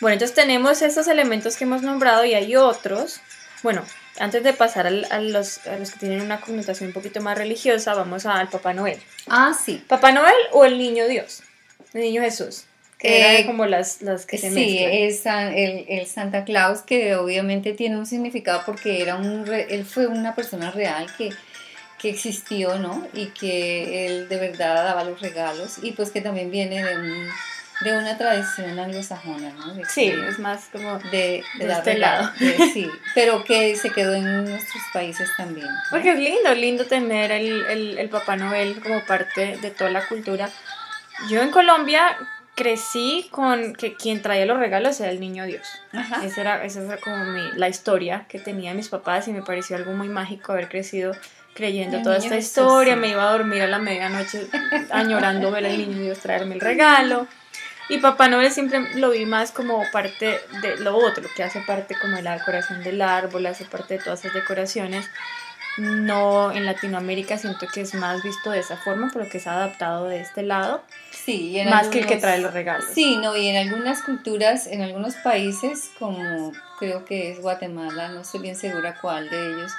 Bueno, 0.00 0.14
entonces 0.14 0.34
tenemos 0.34 0.82
esos 0.82 1.08
elementos 1.08 1.56
que 1.56 1.64
hemos 1.64 1.82
nombrado 1.82 2.24
y 2.24 2.34
hay 2.34 2.54
otros. 2.54 3.20
Bueno, 3.62 3.84
antes 4.20 4.44
de 4.44 4.52
pasar 4.52 4.86
a, 4.86 5.20
los, 5.20 5.66
a 5.66 5.76
los 5.76 5.90
que 5.90 5.98
tienen 5.98 6.20
una 6.20 6.40
connotación 6.40 6.88
un 6.88 6.92
poquito 6.92 7.20
más 7.20 7.36
religiosa, 7.36 7.94
vamos 7.94 8.26
al 8.26 8.48
Papá 8.48 8.74
Noel. 8.74 9.00
Ah, 9.26 9.56
sí. 9.58 9.82
¿Papá 9.88 10.12
Noel 10.12 10.36
o 10.52 10.64
el 10.64 10.78
Niño 10.78 11.08
Dios? 11.08 11.42
El 11.98 12.04
Niño 12.04 12.22
Jesús. 12.22 12.64
Que 12.98 13.20
eran 13.20 13.36
eh, 13.36 13.46
como 13.46 13.66
las, 13.66 14.02
las 14.02 14.26
que 14.26 14.38
se 14.38 14.50
Sí, 14.50 14.78
es 14.80 15.24
el, 15.26 15.84
el, 15.88 16.06
Santa 16.06 16.44
Claus, 16.44 16.80
que 16.82 17.14
obviamente 17.14 17.72
tiene 17.72 17.96
un 17.96 18.06
significado 18.06 18.62
porque 18.66 19.02
era 19.02 19.14
un 19.16 19.44
él 19.48 19.84
fue 19.84 20.08
una 20.08 20.34
persona 20.34 20.72
real 20.72 21.06
que, 21.16 21.30
que 21.98 22.10
existió, 22.10 22.76
¿no? 22.78 23.06
Y 23.14 23.26
que 23.26 24.06
él 24.06 24.28
de 24.28 24.36
verdad 24.36 24.74
daba 24.74 25.04
los 25.04 25.20
regalos 25.20 25.78
y 25.80 25.92
pues 25.92 26.10
que 26.10 26.20
también 26.20 26.50
viene 26.50 26.84
de 26.84 26.96
un 26.96 27.28
de 27.80 27.96
una 27.96 28.18
tradición 28.18 28.76
anglosajona, 28.78 29.50
¿no? 29.50 29.72
sí, 29.88 30.08
es 30.08 30.38
más 30.38 30.64
como 30.72 30.98
de, 31.12 31.44
de, 31.58 31.72
este 31.72 31.96
lado. 31.96 32.30
sí, 32.72 32.90
pero 33.14 33.44
que 33.44 33.76
se 33.76 33.90
quedó 33.90 34.14
en 34.14 34.44
nuestros 34.44 34.82
países 34.92 35.28
también. 35.36 35.68
Porque 35.90 36.10
es 36.10 36.18
lindo, 36.18 36.52
lindo 36.54 36.86
tener 36.86 37.30
el, 37.30 37.64
el, 37.66 37.98
el, 37.98 38.08
Papá 38.08 38.36
Noel 38.36 38.80
como 38.80 39.04
parte 39.04 39.58
de 39.58 39.70
toda 39.70 39.90
la 39.90 40.06
cultura. 40.06 40.50
Yo 41.28 41.42
en 41.42 41.50
Colombia 41.50 42.16
crecí 42.54 43.28
con 43.30 43.74
que 43.74 43.94
quien 43.94 44.20
traía 44.20 44.44
los 44.44 44.58
regalos 44.58 45.00
era 45.00 45.10
el 45.10 45.20
niño 45.20 45.44
Dios. 45.44 45.68
Ajá. 45.92 46.24
Esa, 46.24 46.40
era, 46.40 46.64
esa 46.64 46.82
era 46.82 46.98
como 46.98 47.24
mi, 47.24 47.52
la 47.54 47.68
historia 47.68 48.26
que 48.28 48.38
tenía 48.38 48.74
mis 48.74 48.88
papás 48.88 49.28
y 49.28 49.32
me 49.32 49.42
pareció 49.42 49.76
algo 49.76 49.92
muy 49.92 50.08
mágico 50.08 50.52
haber 50.52 50.68
crecido 50.68 51.12
creyendo 51.54 52.02
toda 52.02 52.18
esta 52.18 52.36
historia. 52.36 52.96
Me 52.96 53.08
iba 53.08 53.28
a 53.28 53.32
dormir 53.32 53.62
a 53.62 53.66
la 53.66 53.78
medianoche 53.78 54.48
añorando 54.90 55.50
ver 55.50 55.66
al 55.66 55.78
niño 55.78 56.02
Dios 56.02 56.18
traerme 56.18 56.54
el 56.54 56.60
regalo. 56.60 57.26
Y 57.88 57.98
Papá 57.98 58.28
Noel 58.28 58.50
siempre 58.50 58.80
lo 58.96 59.10
vi 59.10 59.24
más 59.24 59.50
como 59.50 59.82
parte 59.90 60.40
de 60.60 60.76
lo 60.76 60.96
otro, 60.96 61.24
que 61.34 61.42
hace 61.42 61.60
parte 61.62 61.96
como 61.98 62.16
de 62.16 62.22
la 62.22 62.36
decoración 62.36 62.82
del 62.84 63.00
árbol, 63.00 63.46
hace 63.46 63.64
parte 63.64 63.96
de 63.96 64.04
todas 64.04 64.20
esas 64.20 64.34
decoraciones. 64.34 65.08
No, 65.78 66.50
en 66.50 66.66
Latinoamérica 66.66 67.38
siento 67.38 67.66
que 67.72 67.82
es 67.82 67.94
más 67.94 68.22
visto 68.22 68.50
de 68.50 68.58
esa 68.58 68.76
forma, 68.76 69.10
pero 69.12 69.28
que 69.28 69.38
se 69.38 69.48
ha 69.48 69.54
adaptado 69.54 70.06
de 70.06 70.20
este 70.20 70.42
lado. 70.42 70.82
Sí, 71.10 71.56
más 71.70 71.86
que 71.88 72.00
el 72.00 72.06
que 72.06 72.16
trae 72.16 72.40
los 72.40 72.52
regalos. 72.52 72.86
Sí, 72.92 73.16
no, 73.16 73.36
y 73.36 73.46
en 73.46 73.56
algunas 73.56 74.02
culturas, 74.02 74.66
en 74.66 74.82
algunos 74.82 75.14
países, 75.16 75.90
como 75.98 76.52
creo 76.80 77.04
que 77.04 77.30
es 77.30 77.40
Guatemala, 77.40 78.08
no 78.08 78.22
estoy 78.22 78.40
bien 78.40 78.56
segura 78.56 78.98
cuál 79.00 79.30
de 79.30 79.52
ellos, 79.52 79.72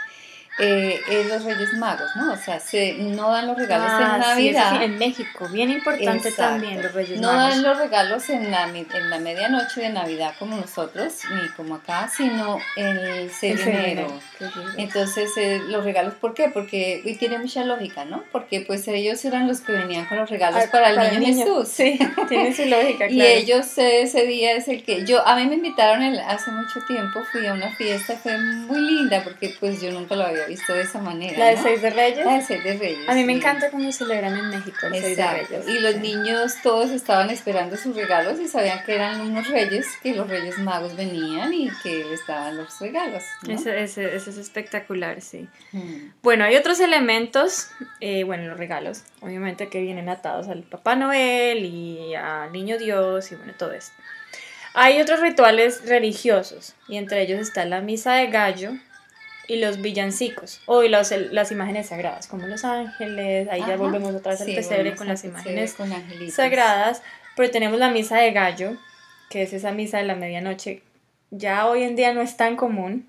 eh, 0.59 0.99
es 1.09 1.27
los 1.27 1.43
Reyes 1.45 1.73
Magos, 1.73 2.09
¿no? 2.15 2.33
O 2.33 2.37
sea, 2.37 2.59
se, 2.59 2.93
no 2.95 3.31
dan 3.31 3.47
los 3.47 3.57
regalos 3.57 3.87
en 3.87 4.05
ah, 4.05 4.17
Navidad. 4.17 4.77
Sí, 4.77 4.83
en 4.83 4.97
México, 4.97 5.47
bien 5.49 5.69
importante 5.69 6.31
también 6.31 6.81
los 6.83 6.93
Reyes 6.93 7.19
Magos. 7.21 7.35
No 7.35 7.39
dan 7.39 7.63
los 7.63 7.77
regalos 7.77 8.29
en 8.29 8.51
la, 8.51 8.67
en 8.67 9.09
la 9.09 9.19
medianoche 9.19 9.81
de 9.81 9.89
Navidad 9.89 10.33
como 10.37 10.57
nosotros, 10.57 11.13
ni 11.31 11.47
como 11.49 11.75
acá, 11.75 12.09
sino 12.15 12.59
el 12.75 13.31
6 13.31 13.65
de 13.65 13.71
enero. 13.71 14.19
Entonces, 14.77 15.31
eh, 15.37 15.61
los 15.67 15.83
regalos, 15.85 16.15
¿por 16.15 16.33
qué? 16.33 16.49
Porque, 16.49 17.01
y 17.05 17.15
tiene 17.15 17.37
mucha 17.37 17.63
lógica, 17.63 18.03
¿no? 18.03 18.23
Porque 18.31 18.61
pues 18.61 18.87
ellos 18.87 19.23
eran 19.23 19.47
los 19.47 19.61
que 19.61 19.71
venían 19.71 20.05
con 20.07 20.17
los 20.17 20.29
regalos 20.29 20.61
ah, 20.65 20.69
para, 20.71 20.89
el 20.89 21.19
niño, 21.19 21.45
Jesús. 21.45 21.69
Sí, 21.69 21.97
tiene 22.27 22.53
su 22.53 22.65
lógica, 22.65 23.07
claro. 23.07 23.13
Y 23.13 23.21
ellos 23.21 23.65
ese 23.77 24.25
día 24.25 24.53
es 24.53 24.67
el 24.67 24.83
que, 24.83 25.05
yo, 25.05 25.25
a 25.25 25.35
mí 25.37 25.45
me 25.45 25.55
invitaron 25.55 26.03
el, 26.03 26.19
hace 26.19 26.51
mucho 26.51 26.81
tiempo, 26.85 27.21
fui 27.31 27.45
a 27.47 27.53
una 27.53 27.73
fiesta, 27.75 28.17
fue 28.17 28.37
muy 28.37 28.81
linda 28.81 29.23
porque 29.23 29.55
pues 29.57 29.81
yo 29.81 29.91
nunca 29.91 30.15
lo 30.15 30.25
había 30.25 30.48
visto 30.49 30.73
de 30.73 30.81
esa 30.81 30.99
manera. 30.99 31.37
¿La 31.37 31.45
de 31.51 31.57
Seis 31.57 31.81
de 31.81 31.89
Reyes? 31.89 32.25
La 32.25 32.33
de 32.33 32.41
Seis 32.41 32.63
de 32.63 32.77
Reyes. 32.77 33.07
A 33.07 33.13
mí 33.13 33.23
me 33.23 33.33
encanta 33.33 33.69
cómo 33.71 33.89
celebran 33.91 34.37
en 34.37 34.49
México 34.49 34.87
el 34.87 35.01
Seis 35.01 35.15
de 35.15 35.27
Reyes. 35.27 35.67
Y 35.67 35.79
los 35.79 35.95
niños 35.97 36.55
todos 36.61 36.91
estaban 36.91 37.29
esperando 37.29 37.77
sus 37.77 37.95
regalos 37.95 38.39
y 38.39 38.47
sabían 38.47 38.83
que 38.83 38.95
eran 38.95 39.21
unos 39.21 39.47
reyes, 39.47 39.87
que 40.03 40.13
los 40.13 40.27
reyes 40.27 40.57
magos 40.57 40.95
venían 40.95 41.53
y 41.53 41.69
que 41.81 42.03
les 42.03 42.25
daban 42.27 42.57
los 42.57 42.79
regalos. 42.79 43.23
Ese, 43.47 43.81
ese, 43.81 44.15
es 44.15 44.27
espectacular, 44.27 45.21
sí. 45.21 45.47
Hmm. 45.71 46.11
Bueno, 46.21 46.43
hay 46.43 46.55
otros 46.55 46.79
elementos, 46.79 47.69
eh, 48.01 48.23
bueno, 48.23 48.47
los 48.47 48.57
regalos, 48.57 49.03
obviamente 49.21 49.69
que 49.69 49.81
vienen 49.81 50.09
atados 50.09 50.47
al 50.47 50.63
Papá 50.63 50.95
Noel 50.95 51.65
y 51.65 52.15
al 52.15 52.51
Niño 52.51 52.77
Dios 52.77 53.31
y 53.31 53.35
bueno, 53.35 53.53
todo 53.57 53.71
esto. 53.71 53.93
Hay 54.73 55.01
otros 55.01 55.19
rituales 55.19 55.87
religiosos 55.87 56.75
y 56.87 56.97
entre 56.97 57.21
ellos 57.21 57.39
está 57.39 57.65
la 57.65 57.81
misa 57.81 58.13
de 58.13 58.27
gallo, 58.27 58.73
y 59.49 59.57
los 59.57 59.81
villancicos 59.81 60.61
o 60.67 60.83
los, 60.83 61.11
las 61.31 61.51
imágenes 61.51 61.87
sagradas, 61.87 62.27
como 62.27 62.45
los 62.45 62.63
ángeles, 62.63 63.49
ahí 63.49 63.61
ya 63.67 63.77
volvemos 63.77 64.13
otra 64.13 64.33
vez 64.33 64.41
al 64.41 64.47
pesebre 64.47 64.95
con 64.95 65.07
las 65.07 65.23
imágenes 65.23 65.75
sagradas, 66.31 67.01
pero 67.35 67.49
tenemos 67.49 67.79
la 67.79 67.89
misa 67.89 68.17
de 68.17 68.31
gallo, 68.31 68.77
que 69.29 69.41
es 69.41 69.51
esa 69.51 69.71
misa 69.71 69.97
de 69.97 70.03
la 70.03 70.15
medianoche, 70.15 70.83
ya 71.31 71.65
hoy 71.67 71.81
en 71.81 71.95
día 71.95 72.13
no 72.13 72.21
es 72.21 72.37
tan 72.37 72.55
común, 72.55 73.07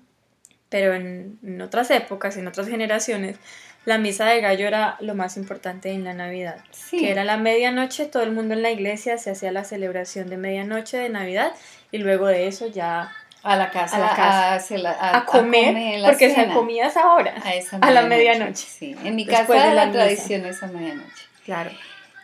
pero 0.69 0.95
en, 0.95 1.61
otras 1.61 1.91
épocas, 1.91 2.37
en 2.37 2.47
otras 2.47 2.67
generaciones, 2.67 3.37
la 3.85 3.99
misa 3.99 4.25
de 4.25 4.41
gallo 4.41 4.65
era 4.65 4.97
lo 4.99 5.13
más 5.13 5.37
importante 5.37 5.91
en 5.91 6.03
la 6.03 6.15
Navidad, 6.15 6.63
que 6.89 7.11
era 7.11 7.23
la 7.23 7.37
medianoche, 7.37 8.07
todo 8.07 8.23
el 8.23 8.31
mundo 8.31 8.55
en 8.55 8.63
la 8.63 8.71
iglesia 8.71 9.19
se 9.19 9.29
hacía 9.29 9.51
la 9.51 9.63
celebración 9.63 10.27
de 10.27 10.37
medianoche 10.37 10.97
de 10.97 11.09
Navidad 11.09 11.51
y 11.91 11.99
luego 11.99 12.25
de 12.25 12.47
eso 12.47 12.67
ya 12.67 13.11
a 13.43 13.55
la 13.55 13.71
casa, 13.71 13.97
a, 13.97 13.99
la 13.99 14.15
casa, 14.15 15.17
a, 15.17 15.25
comer, 15.25 16.03
porque 16.05 16.33
se 16.33 16.47
comía 16.49 16.87
esa 16.87 17.13
hora, 17.13 17.33
a, 17.81 17.91
la 17.91 18.03
medianoche. 18.03 18.67
Sí, 18.67 18.95
en 19.03 19.15
mi 19.15 19.25
casa 19.25 19.73
la, 19.73 19.91
tradición 19.91 20.45
es 20.45 20.61
a 20.61 20.67
medianoche. 20.67 21.25
Claro. 21.45 21.71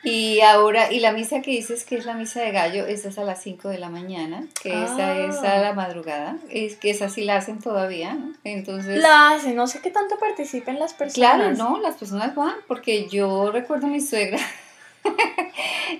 Y 0.03 0.41
ahora, 0.41 0.91
y 0.91 0.99
la 0.99 1.11
misa 1.11 1.41
que 1.41 1.51
dices 1.51 1.83
que 1.83 1.95
es 1.95 2.05
la 2.05 2.13
misa 2.13 2.41
de 2.41 2.51
gallo, 2.51 2.85
esa 2.85 3.09
es 3.09 3.17
a 3.17 3.23
las 3.23 3.41
5 3.41 3.67
de 3.69 3.79
la 3.79 3.89
mañana, 3.89 4.43
que 4.61 4.69
esa 4.69 5.17
es 5.17 5.37
a 5.37 5.57
la 5.57 5.73
madrugada, 5.73 6.37
es 6.49 6.75
que 6.75 6.91
esa 6.91 7.09
sí 7.09 7.25
la 7.25 7.37
hacen 7.37 7.59
todavía, 7.59 8.13
¿no? 8.13 8.33
Entonces... 8.43 8.99
La 8.99 9.31
hacen, 9.31 9.55
no 9.55 9.67
sé 9.67 9.81
qué 9.81 9.89
tanto 9.89 10.17
participen 10.19 10.79
las 10.79 10.93
personas. 10.93 11.35
Claro, 11.35 11.53
no, 11.55 11.79
las 11.79 11.95
personas 11.95 12.35
van, 12.35 12.55
porque 12.67 13.07
yo 13.09 13.51
recuerdo 13.51 13.87
a 13.87 13.89
mi 13.89 13.99
suegra 13.99 14.39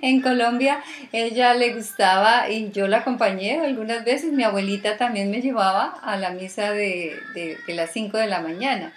en 0.01 0.21
Colombia 0.21 0.83
ella 1.11 1.53
le 1.53 1.73
gustaba 1.73 2.49
y 2.49 2.71
yo 2.71 2.87
la 2.87 2.97
acompañé 2.97 3.59
algunas 3.59 4.03
veces. 4.03 4.31
Mi 4.31 4.43
abuelita 4.43 4.97
también 4.97 5.31
me 5.31 5.41
llevaba 5.41 5.99
a 6.03 6.17
la 6.17 6.31
misa 6.31 6.71
de, 6.71 7.19
de, 7.33 7.73
las 7.73 7.91
5 7.91 8.17
de 8.17 8.27
la 8.27 8.41
mañana. 8.41 8.93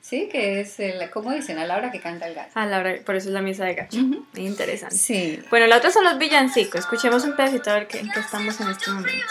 Sí, 0.00 0.28
que 0.30 0.60
es, 0.60 0.80
el, 0.80 1.08
como 1.10 1.32
dicen, 1.32 1.58
a 1.58 1.64
la 1.64 1.76
hora 1.76 1.92
que 1.92 2.00
canta 2.00 2.26
el 2.26 2.34
gallo. 2.34 2.50
A 2.54 2.66
la 2.66 2.78
hora, 2.78 2.94
por 3.04 3.14
eso 3.14 3.28
es 3.28 3.34
la 3.34 3.42
misa 3.42 3.64
de 3.64 3.74
gallo. 3.74 4.00
Interesante. 4.34 4.96
Sí. 4.96 5.40
Bueno, 5.50 5.66
la 5.66 5.76
otra 5.76 5.90
son 5.90 6.04
los 6.04 6.18
villancicos. 6.18 6.80
Escuchemos 6.80 7.24
un 7.24 7.36
pedacito 7.36 7.70
a 7.70 7.74
ver 7.74 7.86
qué, 7.86 7.98
en 7.98 8.10
qué 8.10 8.20
estamos 8.20 8.60
en 8.60 8.70
este 8.70 8.90
momento. 8.90 9.26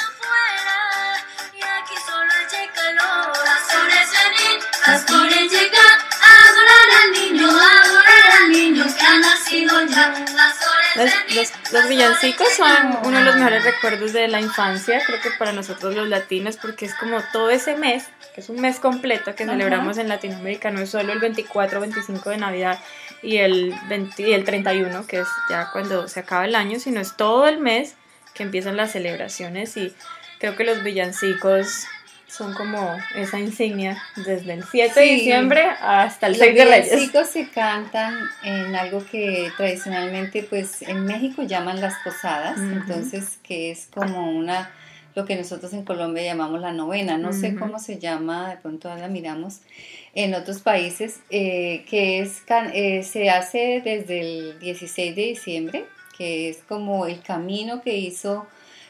Los, 11.71 11.87
villancicos 11.87 12.47
son 12.55 12.99
uno 13.03 13.19
de 13.19 13.23
los 13.23 13.35
mejores 13.35 13.63
recuerdos 13.63 14.13
de 14.13 14.27
la 14.27 14.41
infancia, 14.41 15.01
creo 15.05 15.21
que 15.21 15.31
para 15.31 15.51
nosotros 15.51 15.95
los 15.95 16.07
latinos, 16.07 16.57
porque 16.57 16.85
es 16.85 16.95
como 16.95 17.21
todo 17.31 17.49
ese 17.49 17.75
mes, 17.75 18.05
que 18.33 18.41
es 18.41 18.49
un 18.49 18.59
mes 18.59 18.79
completo 18.79 19.35
que 19.35 19.45
celebramos 19.45 19.97
en 19.97 20.09
Latinoamérica, 20.09 20.71
no 20.71 20.81
es 20.81 20.89
solo 20.89 21.13
el 21.13 21.19
24 21.19 21.79
25 21.79 22.29
de 22.31 22.37
Navidad 22.37 22.79
y 23.21 23.37
el, 23.37 23.73
20, 23.87 24.29
y 24.29 24.33
el 24.33 24.43
31, 24.43 25.07
que 25.07 25.19
es 25.19 25.27
ya 25.49 25.69
cuando 25.71 26.07
se 26.07 26.19
acaba 26.19 26.45
el 26.45 26.55
año, 26.55 26.79
sino 26.79 26.99
es 26.99 27.15
todo 27.15 27.47
el 27.47 27.59
mes 27.59 27.95
que 28.33 28.43
empiezan 28.43 28.75
las 28.75 28.91
celebraciones 28.91 29.77
y 29.77 29.95
creo 30.39 30.55
que 30.55 30.63
los 30.63 30.83
villancicos 30.83 31.85
son 32.29 32.53
como 32.53 32.95
esa 33.15 33.39
insignia 33.39 34.01
desde 34.15 34.53
el 34.53 34.63
7 34.63 34.99
de 34.99 35.05
diciembre 35.05 35.63
hasta 35.81 36.27
el 36.27 36.35
6 36.35 36.55
de 36.55 36.65
Reyes. 36.65 36.91
Los 36.91 37.01
chicos 37.01 37.27
se 37.27 37.49
cantan 37.49 38.15
en 38.43 38.75
algo 38.75 39.03
que 39.05 39.51
tradicionalmente 39.57 40.43
pues 40.43 40.81
en 40.83 41.05
México 41.05 41.43
llaman 41.43 41.81
las 41.81 41.95
posadas, 42.03 42.59
entonces 42.59 43.39
que 43.43 43.71
es 43.71 43.87
como 43.93 44.31
una 44.31 44.71
lo 45.15 45.25
que 45.25 45.35
nosotros 45.35 45.73
en 45.73 45.83
Colombia 45.83 46.23
llamamos 46.23 46.61
la 46.61 46.71
novena, 46.71 47.17
no 47.17 47.33
sé 47.33 47.55
cómo 47.55 47.79
se 47.79 47.97
llama, 47.97 48.51
de 48.51 48.57
pronto 48.57 48.93
la 48.95 49.07
miramos 49.07 49.59
en 50.13 50.35
otros 50.35 50.61
países, 50.61 51.19
eh, 51.29 51.83
que 51.89 52.19
es 52.19 52.43
eh, 52.73 53.03
se 53.03 53.29
hace 53.29 53.81
desde 53.83 54.21
el 54.21 54.59
16 54.59 55.15
de 55.15 55.21
diciembre, 55.23 55.85
que 56.17 56.49
es 56.49 56.57
como 56.67 57.05
el 57.07 57.21
camino 57.21 57.81
que 57.81 57.97
hizo 57.97 58.47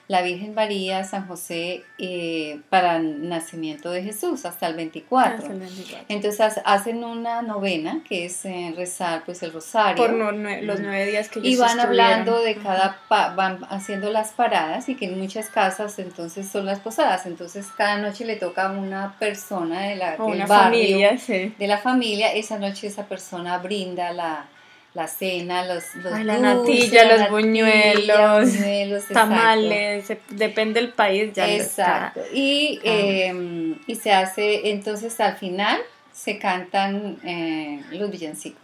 la 0.09 0.23
Virgen 0.23 0.55
María, 0.55 1.03
San 1.03 1.27
José 1.27 1.83
eh, 1.99 2.59
para 2.71 2.95
el 2.97 3.29
nacimiento 3.29 3.91
de 3.91 4.01
Jesús 4.01 4.43
hasta 4.43 4.65
el 4.65 4.73
24. 4.75 5.35
Hasta 5.37 5.53
el 5.53 5.59
24. 5.59 6.05
Entonces 6.09 6.59
hacen 6.65 7.03
una 7.03 7.43
novena 7.43 8.01
que 8.09 8.25
es 8.25 8.43
eh, 8.43 8.73
rezar 8.75 9.21
pues 9.23 9.43
el 9.43 9.53
rosario. 9.53 10.03
Por 10.03 10.13
no- 10.13 10.31
los 10.31 10.79
nueve 10.79 11.05
días 11.05 11.29
que 11.29 11.37
ellos 11.37 11.51
y 11.53 11.57
van 11.57 11.79
hablando 11.79 12.41
de 12.41 12.55
cada, 12.55 12.97
pa- 13.07 13.35
van 13.35 13.59
haciendo 13.69 14.09
las 14.11 14.31
paradas 14.31 14.89
y 14.89 14.95
que 14.95 15.05
en 15.05 15.19
muchas 15.19 15.47
casas 15.49 15.99
entonces 15.99 16.49
son 16.49 16.65
las 16.65 16.79
posadas, 16.79 17.27
entonces 17.27 17.67
cada 17.77 17.99
noche 17.99 18.25
le 18.25 18.35
toca 18.35 18.65
a 18.65 18.71
una 18.71 19.15
persona 19.19 19.81
de 19.81 19.95
la, 19.95 20.11
del 20.13 20.21
una 20.21 20.47
barrio, 20.47 20.79
familia, 20.81 21.17
sí. 21.19 21.53
de 21.55 21.67
la 21.67 21.77
familia, 21.77 22.33
esa 22.33 22.57
noche 22.57 22.87
esa 22.87 23.05
persona 23.05 23.59
brinda 23.59 24.11
la, 24.11 24.47
la 24.93 25.07
cena, 25.07 25.65
los, 25.65 25.95
los 25.95 26.11
Ay, 26.13 26.23
la 26.23 26.35
dulces, 26.37 26.79
natilla, 26.79 27.03
la 27.03 27.09
los 27.09 27.19
natilla, 27.19 27.29
buñuelos, 27.31 28.51
buñuelos. 28.57 29.05
Tamales, 29.07 30.11
depende 30.29 30.81
del 30.81 30.91
país. 30.93 31.31
Ya 31.33 31.47
Exacto. 31.47 32.21
Y, 32.33 32.77
Ah. 32.79 32.81
eh, 32.85 33.75
y 33.87 33.95
se 33.95 34.11
hace, 34.13 34.69
entonces 34.71 35.19
al 35.19 35.37
final 35.37 35.79
se 36.11 36.39
cantan 36.39 37.17
eh, 37.23 37.81
los 37.91 38.09
villancicos. 38.11 38.61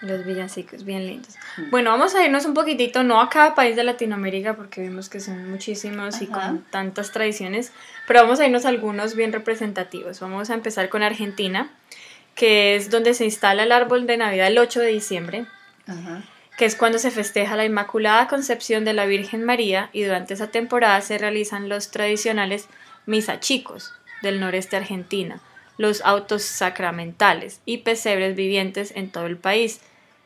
Los 0.00 0.24
villancicos, 0.24 0.84
bien 0.84 1.06
lindos. 1.06 1.34
Mm. 1.56 1.70
Bueno, 1.70 1.90
vamos 1.90 2.14
a 2.14 2.24
irnos 2.24 2.44
un 2.46 2.54
poquitito, 2.54 3.02
no 3.02 3.20
a 3.20 3.28
cada 3.28 3.56
país 3.56 3.74
de 3.74 3.82
Latinoamérica, 3.82 4.54
porque 4.54 4.80
vimos 4.80 5.08
que 5.08 5.18
son 5.18 5.50
muchísimos 5.50 6.22
y 6.22 6.28
Ajá. 6.30 6.48
con 6.50 6.62
tantas 6.70 7.10
tradiciones, 7.10 7.72
pero 8.06 8.22
vamos 8.22 8.38
a 8.38 8.46
irnos 8.46 8.64
a 8.64 8.68
algunos 8.68 9.16
bien 9.16 9.32
representativos. 9.32 10.20
Vamos 10.20 10.50
a 10.50 10.54
empezar 10.54 10.88
con 10.88 11.02
Argentina, 11.02 11.68
que 12.38 12.76
es 12.76 12.88
donde 12.88 13.14
se 13.14 13.24
instala 13.24 13.64
el 13.64 13.72
árbol 13.72 14.06
de 14.06 14.16
Navidad 14.16 14.46
el 14.46 14.58
8 14.58 14.80
de 14.80 14.86
diciembre, 14.86 15.46
Ajá. 15.88 16.22
que 16.56 16.64
es 16.64 16.76
cuando 16.76 16.98
se 17.00 17.10
festeja 17.10 17.56
la 17.56 17.64
Inmaculada 17.64 18.28
Concepción 18.28 18.84
de 18.84 18.92
la 18.92 19.06
Virgen 19.06 19.44
María 19.44 19.90
y 19.92 20.04
durante 20.04 20.34
esa 20.34 20.46
temporada 20.46 21.00
se 21.00 21.18
realizan 21.18 21.68
los 21.68 21.90
tradicionales 21.90 22.68
misa 23.06 23.40
chicos 23.40 23.92
del 24.22 24.38
noreste 24.38 24.76
argentina, 24.76 25.40
los 25.78 26.00
autos 26.02 26.42
sacramentales 26.42 27.60
y 27.64 27.78
pesebres 27.78 28.36
vivientes 28.36 28.92
en 28.94 29.10
todo 29.10 29.26
el 29.26 29.36
país, 29.36 29.80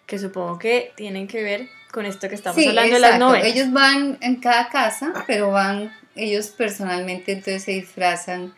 que 0.07 0.19
supongo 0.19 0.59
que 0.59 0.92
tienen 0.97 1.28
que 1.28 1.42
ver 1.42 1.69
con 1.92 2.04
esto 2.04 2.28
que 2.28 2.35
estamos 2.35 2.61
Sí, 2.61 2.69
hablando 2.69 2.95
de 2.95 3.00
las 3.00 3.19
novenas. 3.19 3.47
Ellos 3.49 3.73
van 3.73 4.19
en 4.21 4.37
cada 4.37 4.69
casa, 4.69 5.12
pero 5.26 5.50
van 5.50 5.95
ellos 6.14 6.49
personalmente, 6.49 7.33
entonces 7.33 7.64
se 7.64 7.73
disfrazan. 7.73 8.52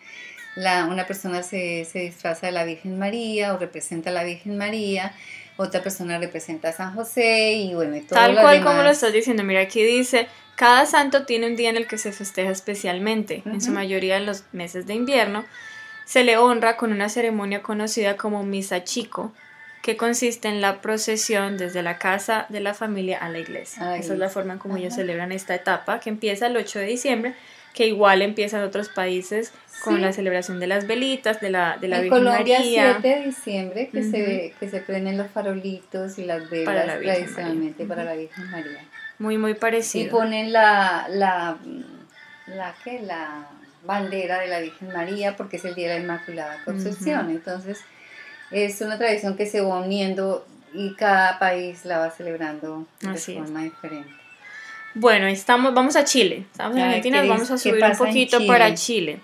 La, 0.57 0.87
una 0.87 1.07
persona 1.07 1.43
se, 1.43 1.85
se 1.85 2.01
disfraza 2.01 2.47
de 2.47 2.53
la 2.53 2.65
Virgen 2.65 2.99
María 2.99 3.55
o 3.55 3.59
representa 3.59 4.11
a 4.11 4.13
la 4.13 4.25
Virgen 4.25 4.57
María, 4.57 5.13
otra 5.57 5.83
persona 5.83 6.19
representa 6.19 6.69
a 6.69 6.73
San 6.73 6.95
José 6.95 7.53
y 7.53 7.75
bueno, 7.75 7.97
y 7.97 8.01
todo 8.01 8.19
Tal 8.19 8.35
lo 8.35 8.41
cual 8.41 8.59
demás. 8.59 8.73
como 8.73 8.83
lo 8.83 8.91
estás 8.91 9.13
diciendo, 9.13 9.43
mira 9.45 9.61
aquí 9.61 9.83
dice, 9.85 10.29
cada 10.57 10.87
santo 10.87 11.27
tiene 11.27 11.47
un 11.47 11.57
día 11.57 11.71
en 11.71 11.77
el 11.77 11.87
que 11.87 11.99
se 11.99 12.13
festeja 12.13 12.51
especialmente, 12.51 13.43
en 13.45 13.61
su 13.61 13.71
mayoría 13.71 14.17
en 14.17 14.27
los 14.27 14.45
meses 14.53 14.87
de 14.87 14.95
invierno, 14.95 15.45
se 16.05 16.23
le 16.23 16.37
honra 16.37 16.77
con 16.77 16.93
una 16.93 17.09
ceremonia 17.09 17.63
conocida 17.63 18.17
como 18.17 18.43
misa 18.43 18.85
chico, 18.85 19.33
que 19.83 19.97
consiste 19.99 20.49
en 20.49 20.61
la 20.63 20.81
procesión 20.81 21.59
desde 21.59 21.83
la 21.83 21.99
casa 21.99 22.47
de 22.49 22.61
la 22.61 22.73
familia 22.73 23.19
a 23.19 23.29
la 23.29 23.39
iglesia. 23.39 23.97
Esa 23.97 24.15
es 24.15 24.19
la 24.19 24.31
forma 24.31 24.55
en 24.55 24.59
como 24.59 24.79
ellos 24.79 24.95
celebran 24.95 25.31
esta 25.31 25.55
etapa, 25.55 26.01
que 26.01 26.09
empieza 26.09 26.47
el 26.47 26.57
8 26.57 26.79
de 26.79 26.87
diciembre, 26.87 27.35
que 27.75 27.87
igual 27.89 28.23
empieza 28.23 28.57
en 28.59 28.63
otros 28.65 28.89
países 28.89 29.53
con 29.83 29.97
Sí. 29.97 30.01
la 30.01 30.13
celebración 30.15 30.61
de 30.61 30.67
las 30.69 30.87
velitas, 30.87 31.41
de 31.41 31.51
la, 31.51 31.77
de 31.77 31.89
la 31.89 31.97
en 31.97 32.03
Virgen 32.05 32.19
Colombia 32.25 32.59
María. 32.61 32.93
7 33.03 33.09
de 33.09 33.25
diciembre 33.27 33.89
que, 33.93 34.03
se, 34.05 34.55
que 34.59 34.71
se 34.71 34.81
prenden 34.81 35.19
los 35.19 35.29
farolitos 35.31 36.19
y 36.19 36.25
las 36.25 36.43
Para 36.45 36.51
velas 36.51 36.87
la 36.87 36.99
tradicionalmente 37.01 37.83
María. 37.85 37.89
para 37.89 38.05
la 38.05 38.15
Virgen 38.15 38.51
María. 38.51 38.79
Muy, 39.19 39.37
muy 39.39 39.51
Y 39.51 39.55
parecido. 39.55 40.11
ponen 40.17 40.53
la, 40.53 41.07
la, 41.11 41.59
la, 42.47 42.75
¿qué? 42.85 43.01
la 43.03 43.49
bandera 43.85 44.39
de 44.41 44.47
la 44.49 44.61
Virgen 44.61 44.89
María 44.93 45.37
porque 45.37 45.57
es 45.59 45.65
el 45.65 45.75
Día 45.75 45.89
de 45.91 45.99
la 45.99 46.01
Inmaculada 46.05 46.63
Concepción. 46.65 47.29
Entonces 47.31 47.81
es 48.51 48.81
una 48.81 48.97
tradición 48.99 49.37
que 49.37 49.47
se 49.47 49.61
va 49.61 49.81
uniendo 49.81 50.47
y 50.73 50.95
cada 50.95 51.39
país 51.39 51.85
la 51.85 51.99
va 51.99 52.11
celebrando 52.11 52.87
de 53.01 53.09
Así 53.11 53.33
es. 53.33 53.39
forma 53.39 53.63
diferente. 53.63 54.11
Bueno, 54.95 55.27
estamos, 55.27 55.75
vamos 55.75 55.97
a 55.97 56.05
Chile. 56.05 56.45
Estamos 56.53 56.77
en 56.77 56.83
Ay, 56.83 56.89
Argentina, 56.89 57.23
¿qué 57.23 57.29
vamos 57.29 57.51
a 57.51 57.59
subir 57.59 57.83
un 57.85 57.97
poquito 57.97 58.39
Chile? 58.39 58.49
para 58.49 58.75
Chile. 58.75 59.21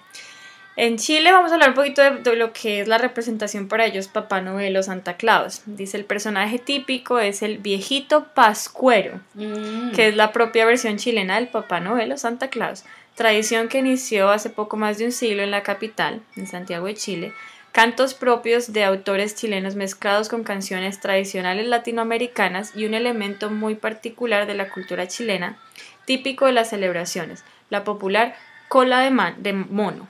En 0.77 0.97
Chile 0.97 1.31
vamos 1.33 1.51
a 1.51 1.55
hablar 1.55 1.71
un 1.71 1.75
poquito 1.75 2.01
de, 2.03 2.11
de 2.23 2.37
lo 2.37 2.53
que 2.53 2.81
es 2.81 2.89
la 2.89 2.97
representación 2.97 3.69
para 3.69 3.85
ellos 3.85 4.09
Papá 4.09 4.41
Noel 4.41 4.77
o 4.77 4.83
Santa 4.83 5.17
Claus. 5.17 5.63
Dice 5.67 5.97
el 5.97 6.05
personaje 6.05 6.59
típico 6.59 7.19
es 7.19 7.43
el 7.43 7.59
viejito 7.59 8.27
pascuero, 8.35 9.21
Mm. 9.35 9.93
que 9.93 10.09
es 10.09 10.17
la 10.17 10.33
propia 10.33 10.65
versión 10.65 10.97
chilena 10.97 11.37
del 11.37 11.49
Papá 11.49 11.81
Noel 11.81 12.13
o 12.13 12.17
Santa 12.17 12.49
Claus. 12.49 12.85
Tradición 13.15 13.69
que 13.69 13.79
inició 13.79 14.31
hace 14.31 14.49
poco 14.49 14.77
más 14.77 14.97
de 14.97 15.05
un 15.05 15.13
siglo 15.13 15.43
en 15.43 15.51
la 15.51 15.63
capital, 15.63 16.23
en 16.37 16.47
Santiago 16.47 16.87
de 16.87 16.95
Chile. 16.95 17.33
Cantos 17.73 18.15
propios 18.15 18.73
de 18.73 18.83
autores 18.85 19.37
chilenos 19.37 19.77
mezclados 19.77 20.29
con 20.29 20.43
canciones 20.43 20.99
tradicionales 20.99 21.67
latinoamericanas 21.67 22.73
y 22.75 22.85
un 22.85 22.95
elemento 22.95 23.49
muy 23.49 23.77
particular 23.77 24.47
de 24.47 24.55
la 24.55 24.69
cultura 24.71 25.07
chilena, 25.07 25.57
típico 26.05 26.47
de 26.47 26.53
las 26.53 26.71
celebraciones, 26.71 27.45
la 27.69 27.85
popular 27.85 28.35
cola 28.69 29.01
de, 29.01 29.11
man- 29.11 29.37
de 29.39 29.53
mono. 29.53 30.09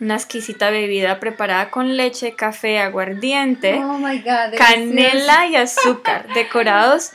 Una 0.00 0.14
exquisita 0.14 0.70
bebida 0.70 1.20
preparada 1.20 1.70
con 1.70 1.96
leche, 1.98 2.32
café, 2.34 2.78
aguardiente, 2.78 3.74
Oh 3.84 3.98
my 3.98 4.18
God, 4.20 4.56
canela 4.56 5.46
y 5.46 5.56
azúcar. 5.56 6.32
Decorados, 6.32 7.10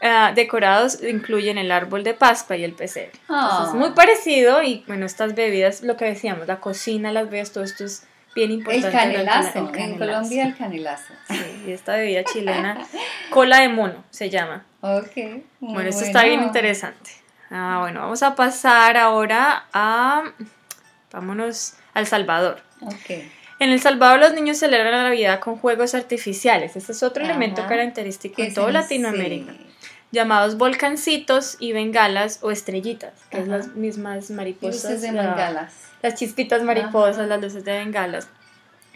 ah, 0.00 0.32
decorados 0.34 1.02
incluyen 1.02 1.58
el 1.58 1.72
árbol 1.72 2.04
de 2.04 2.14
Pascua 2.14 2.56
y 2.56 2.64
el 2.64 2.72
pesebre. 2.72 3.12
Entonces, 3.28 3.68
es 3.68 3.74
muy 3.74 3.88
Ah. 3.90 3.94
parecido 3.94 4.62
y 4.62 4.82
bueno, 4.86 5.04
estas 5.04 5.34
bebidas, 5.34 5.82
lo 5.82 5.98
que 5.98 6.06
decíamos, 6.06 6.46
la 6.46 6.60
cocina, 6.60 7.12
las 7.12 7.24
bebidas, 7.24 7.52
todo 7.52 7.64
esto 7.64 7.84
es 7.84 8.06
bien 8.34 8.50
El 8.50 8.56
importante. 8.58 8.90
la- 8.90 8.98
canelazo, 9.00 9.58
el 9.58 9.70
en. 9.72 9.98
Colombia 9.98 10.44
el 10.44 10.56
canelazo. 10.56 11.12
Sí, 11.28 11.64
y 11.66 11.72
esta 11.72 11.96
bebida 11.96 12.24
chilena, 12.32 12.86
cola 13.30 13.60
de 13.60 13.68
mono 13.68 14.04
se 14.10 14.30
llama. 14.30 14.64
Ok. 14.80 15.16
muy 15.60 15.74
Bueno, 15.74 15.88
esto 15.90 16.04
está 16.04 16.24
bien 16.24 16.42
interesante. 16.42 17.10
Ah, 17.50 17.78
bueno, 17.80 18.00
vamos 18.00 18.22
a 18.22 18.34
pasar 18.34 18.96
ahora 18.96 19.64
a, 19.72 20.24
vámonos, 21.12 21.74
al 21.94 22.06
Salvador. 22.06 22.60
Ok. 22.80 23.10
En 23.60 23.70
El 23.70 23.80
Salvador 23.80 24.18
los 24.18 24.34
niños 24.34 24.58
celebran 24.58 24.92
la 24.92 25.04
Navidad 25.04 25.38
con 25.40 25.56
juegos 25.56 25.94
artificiales. 25.94 26.74
Este 26.76 26.92
es 26.92 27.02
otro 27.02 27.22
elemento 27.24 27.64
característico 27.68 28.34
¿Qué 28.36 28.46
en 28.48 28.54
todo 28.54 28.66
es? 28.68 28.74
Latinoamérica. 28.74 29.52
Sí. 29.52 29.66
Llamados 30.14 30.56
volcancitos 30.56 31.56
y 31.58 31.72
bengalas 31.72 32.38
o 32.42 32.50
estrellitas, 32.52 33.12
que 33.30 33.38
es 33.38 33.48
Ajá. 33.48 33.56
las 33.58 33.68
mismas 33.74 34.30
mariposas. 34.30 34.84
Luces 34.84 35.02
de 35.02 35.12
la- 35.12 35.22
bengalas. 35.34 35.72
las 36.02 36.14
chispitas 36.14 36.62
mariposas, 36.62 37.18
Ajá. 37.18 37.26
las 37.26 37.40
luces 37.42 37.64
de 37.64 37.72
bengalas. 37.78 38.28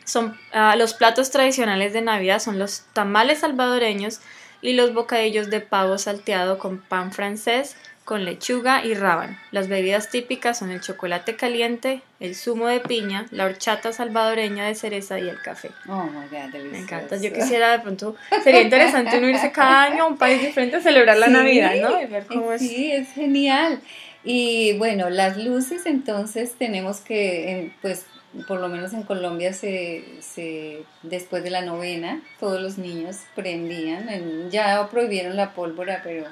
Son, 0.05 0.39
ah, 0.53 0.77
los 0.77 0.95
platos 0.95 1.31
tradicionales 1.31 1.93
de 1.93 2.03
Navidad 2.03 2.39
son 2.39 2.59
los 2.59 2.85
tamales 2.93 3.41
salvadoreños 3.41 4.21
y 4.63 4.73
los 4.75 4.95
bocadillos 4.95 5.51
de 5.51 5.61
pavo 5.61 5.99
salteado 5.99 6.59
con 6.59 6.79
pan 6.79 7.13
francés, 7.13 7.77
con 8.09 8.25
lechuga 8.25 8.83
y 8.87 8.95
rábano. 8.95 9.37
Las 9.51 9.69
bebidas 9.69 10.09
típicas 10.09 10.59
son 10.59 10.71
el 10.71 10.81
chocolate 10.81 11.37
caliente, 11.37 12.01
el 12.21 12.35
zumo 12.35 12.67
de 12.67 12.81
piña, 12.81 13.27
la 13.33 13.45
horchata 13.45 13.93
salvadoreña 13.93 14.65
de 14.67 14.75
cereza 14.75 15.21
y 15.21 15.29
el 15.29 15.39
café. 15.43 15.73
Oh 15.87 16.05
my 16.05 16.27
God, 16.31 16.51
delicioso. 16.51 16.71
Me 16.73 16.79
encanta. 16.79 17.17
Yo 17.19 17.31
quisiera 17.35 17.71
de 17.73 17.81
pronto, 17.81 18.17
sería 18.43 18.63
interesante 18.63 19.19
uno 19.19 19.29
irse 19.29 19.53
cada 19.53 19.83
año 19.83 20.05
a 20.05 20.07
un 20.07 20.17
país 20.17 20.41
diferente 20.41 20.77
a 20.77 20.81
celebrar 20.81 21.19
la 21.19 21.27
Navidad, 21.29 21.75
¿no? 21.83 22.01
Y 22.01 22.07
ver 22.07 22.25
cómo 22.25 22.51
es. 22.55 22.63
Sí, 22.63 22.91
es 22.93 23.13
genial. 23.13 23.79
Y 24.25 24.73
bueno, 24.79 25.11
las 25.11 25.37
luces 25.37 25.85
entonces 25.85 26.55
tenemos 26.59 27.01
que, 27.01 27.73
pues 27.83 28.07
por 28.47 28.59
lo 28.59 28.69
menos 28.71 28.95
en 28.95 29.03
Colombia 29.03 29.53
se, 29.53 30.03
se 30.21 30.83
después 31.03 31.43
de 31.45 31.51
la 31.51 31.61
novena, 31.61 32.23
todos 32.41 32.59
los 32.63 32.79
niños 32.79 33.19
prendían, 33.35 34.09
en- 34.09 34.51
ya 34.51 34.89
prohibieron 34.91 35.37
la 35.37 35.53
pólvora, 35.53 36.01
pero 36.03 36.25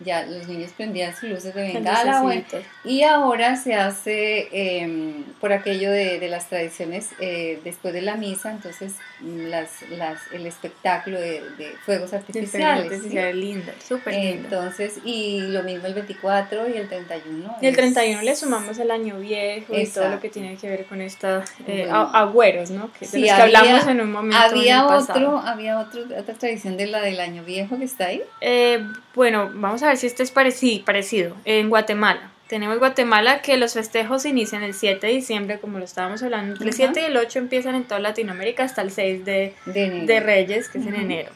ya 0.00 0.26
los 0.26 0.48
niños 0.48 0.72
prendían 0.76 1.14
sus 1.14 1.30
luces 1.30 1.54
de 1.54 1.72
bengala. 1.72 2.22
bueno, 2.22 2.42
y 2.84 3.02
ahora 3.02 3.56
se 3.56 3.74
hace 3.74 4.48
eh, 4.52 5.24
por 5.40 5.52
aquello 5.52 5.90
de, 5.90 6.18
de 6.18 6.28
las 6.28 6.48
tradiciones 6.48 7.10
eh, 7.20 7.60
después 7.64 7.94
de 7.94 8.02
la 8.02 8.16
misa, 8.16 8.50
entonces 8.50 8.94
las, 9.24 9.70
las, 9.90 10.20
el 10.32 10.46
espectáculo 10.46 11.18
de, 11.18 11.40
de 11.58 11.74
fuegos 11.84 12.12
artificiales. 12.12 12.92
Es 12.92 13.02
súper 13.02 13.34
linda. 13.34 13.72
Entonces, 14.12 14.98
y 15.04 15.40
lo 15.40 15.62
mismo 15.62 15.86
el 15.86 15.94
24 15.94 16.68
y 16.68 16.76
el 16.76 16.88
31. 16.88 17.56
Y 17.60 17.66
el 17.66 17.70
es- 17.72 17.76
31 17.76 18.22
le 18.22 18.36
sumamos 18.36 18.78
el 18.78 18.90
año 18.90 19.18
viejo 19.18 19.76
y 19.76 19.86
todo 19.86 20.08
lo 20.08 20.20
que 20.20 20.28
tiene 20.28 20.56
que 20.56 20.68
ver 20.68 20.84
con 20.86 21.00
esta 21.00 21.44
eh, 21.66 21.82
Bueno. 21.84 22.10
agüeros, 22.12 22.70
¿no? 22.70 22.92
Que 22.92 23.00
de 23.00 23.06
Sí, 23.06 23.20
los 23.20 23.26
que 23.26 23.30
había- 23.32 23.44
hablamos 23.60 23.86
en 23.88 24.00
un 24.00 24.12
momento. 24.12 24.36
en 24.36 24.42
Había 24.58 24.86
otro, 24.86 25.38
había 25.38 25.78
otro, 25.78 26.02
otra 26.18 26.34
tradición 26.34 26.76
de 26.76 26.86
la 26.86 27.00
del 27.00 27.20
año 27.20 27.44
viejo 27.44 27.78
que 27.78 27.84
está 27.84 28.06
ahí. 28.06 28.22
Eh, 28.40 28.84
bueno, 29.14 29.50
vamos 29.54 29.82
a 29.82 29.88
ver 29.88 29.96
si 29.96 30.06
este 30.06 30.22
es 30.22 30.30
parecido, 30.30 30.84
parecido. 30.84 31.34
En 31.44 31.68
Guatemala. 31.70 32.30
Tenemos 32.48 32.78
Guatemala 32.78 33.40
que 33.40 33.56
los 33.56 33.72
festejos 33.72 34.26
inician 34.26 34.62
el 34.62 34.74
7 34.74 35.06
de 35.06 35.12
diciembre, 35.14 35.58
como 35.60 35.78
lo 35.78 35.84
estábamos 35.84 36.22
hablando. 36.22 36.52
Entre 36.52 36.64
el 36.68 36.74
Ajá. 36.74 36.92
7 36.92 37.00
y 37.00 37.04
el 37.04 37.16
8 37.16 37.38
empiezan 37.38 37.74
en 37.74 37.84
toda 37.84 38.00
Latinoamérica 38.00 38.64
hasta 38.64 38.82
el 38.82 38.90
6 38.90 39.24
de, 39.24 39.54
De 39.64 40.20
Reyes, 40.20 40.68
que 40.68 40.78
es 40.78 40.86
en 40.86 40.94
enero. 40.94 41.32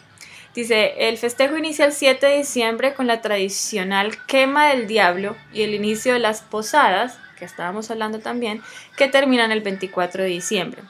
Dice, 0.55 1.09
el 1.09 1.16
festejo 1.18 1.57
inicia 1.57 1.85
el 1.85 1.92
7 1.92 2.27
de 2.27 2.38
diciembre 2.38 2.92
con 2.92 3.07
la 3.07 3.23
tradicional 3.23 4.16
quema 4.27 4.68
del 4.68 4.87
diablo 4.87 5.37
y 5.53 5.62
el 5.62 5.75
inicio 5.75 6.14
de 6.14 6.18
las 6.18 6.42
posadas, 6.42 7.18
que 7.38 7.44
estábamos 7.44 7.90
hablando 7.90 8.18
también, 8.18 8.62
que 8.97 9.09
terminan 9.09 9.53
el 9.53 9.61
24 9.61 10.25
de 10.25 10.29
diciembre. 10.29 10.83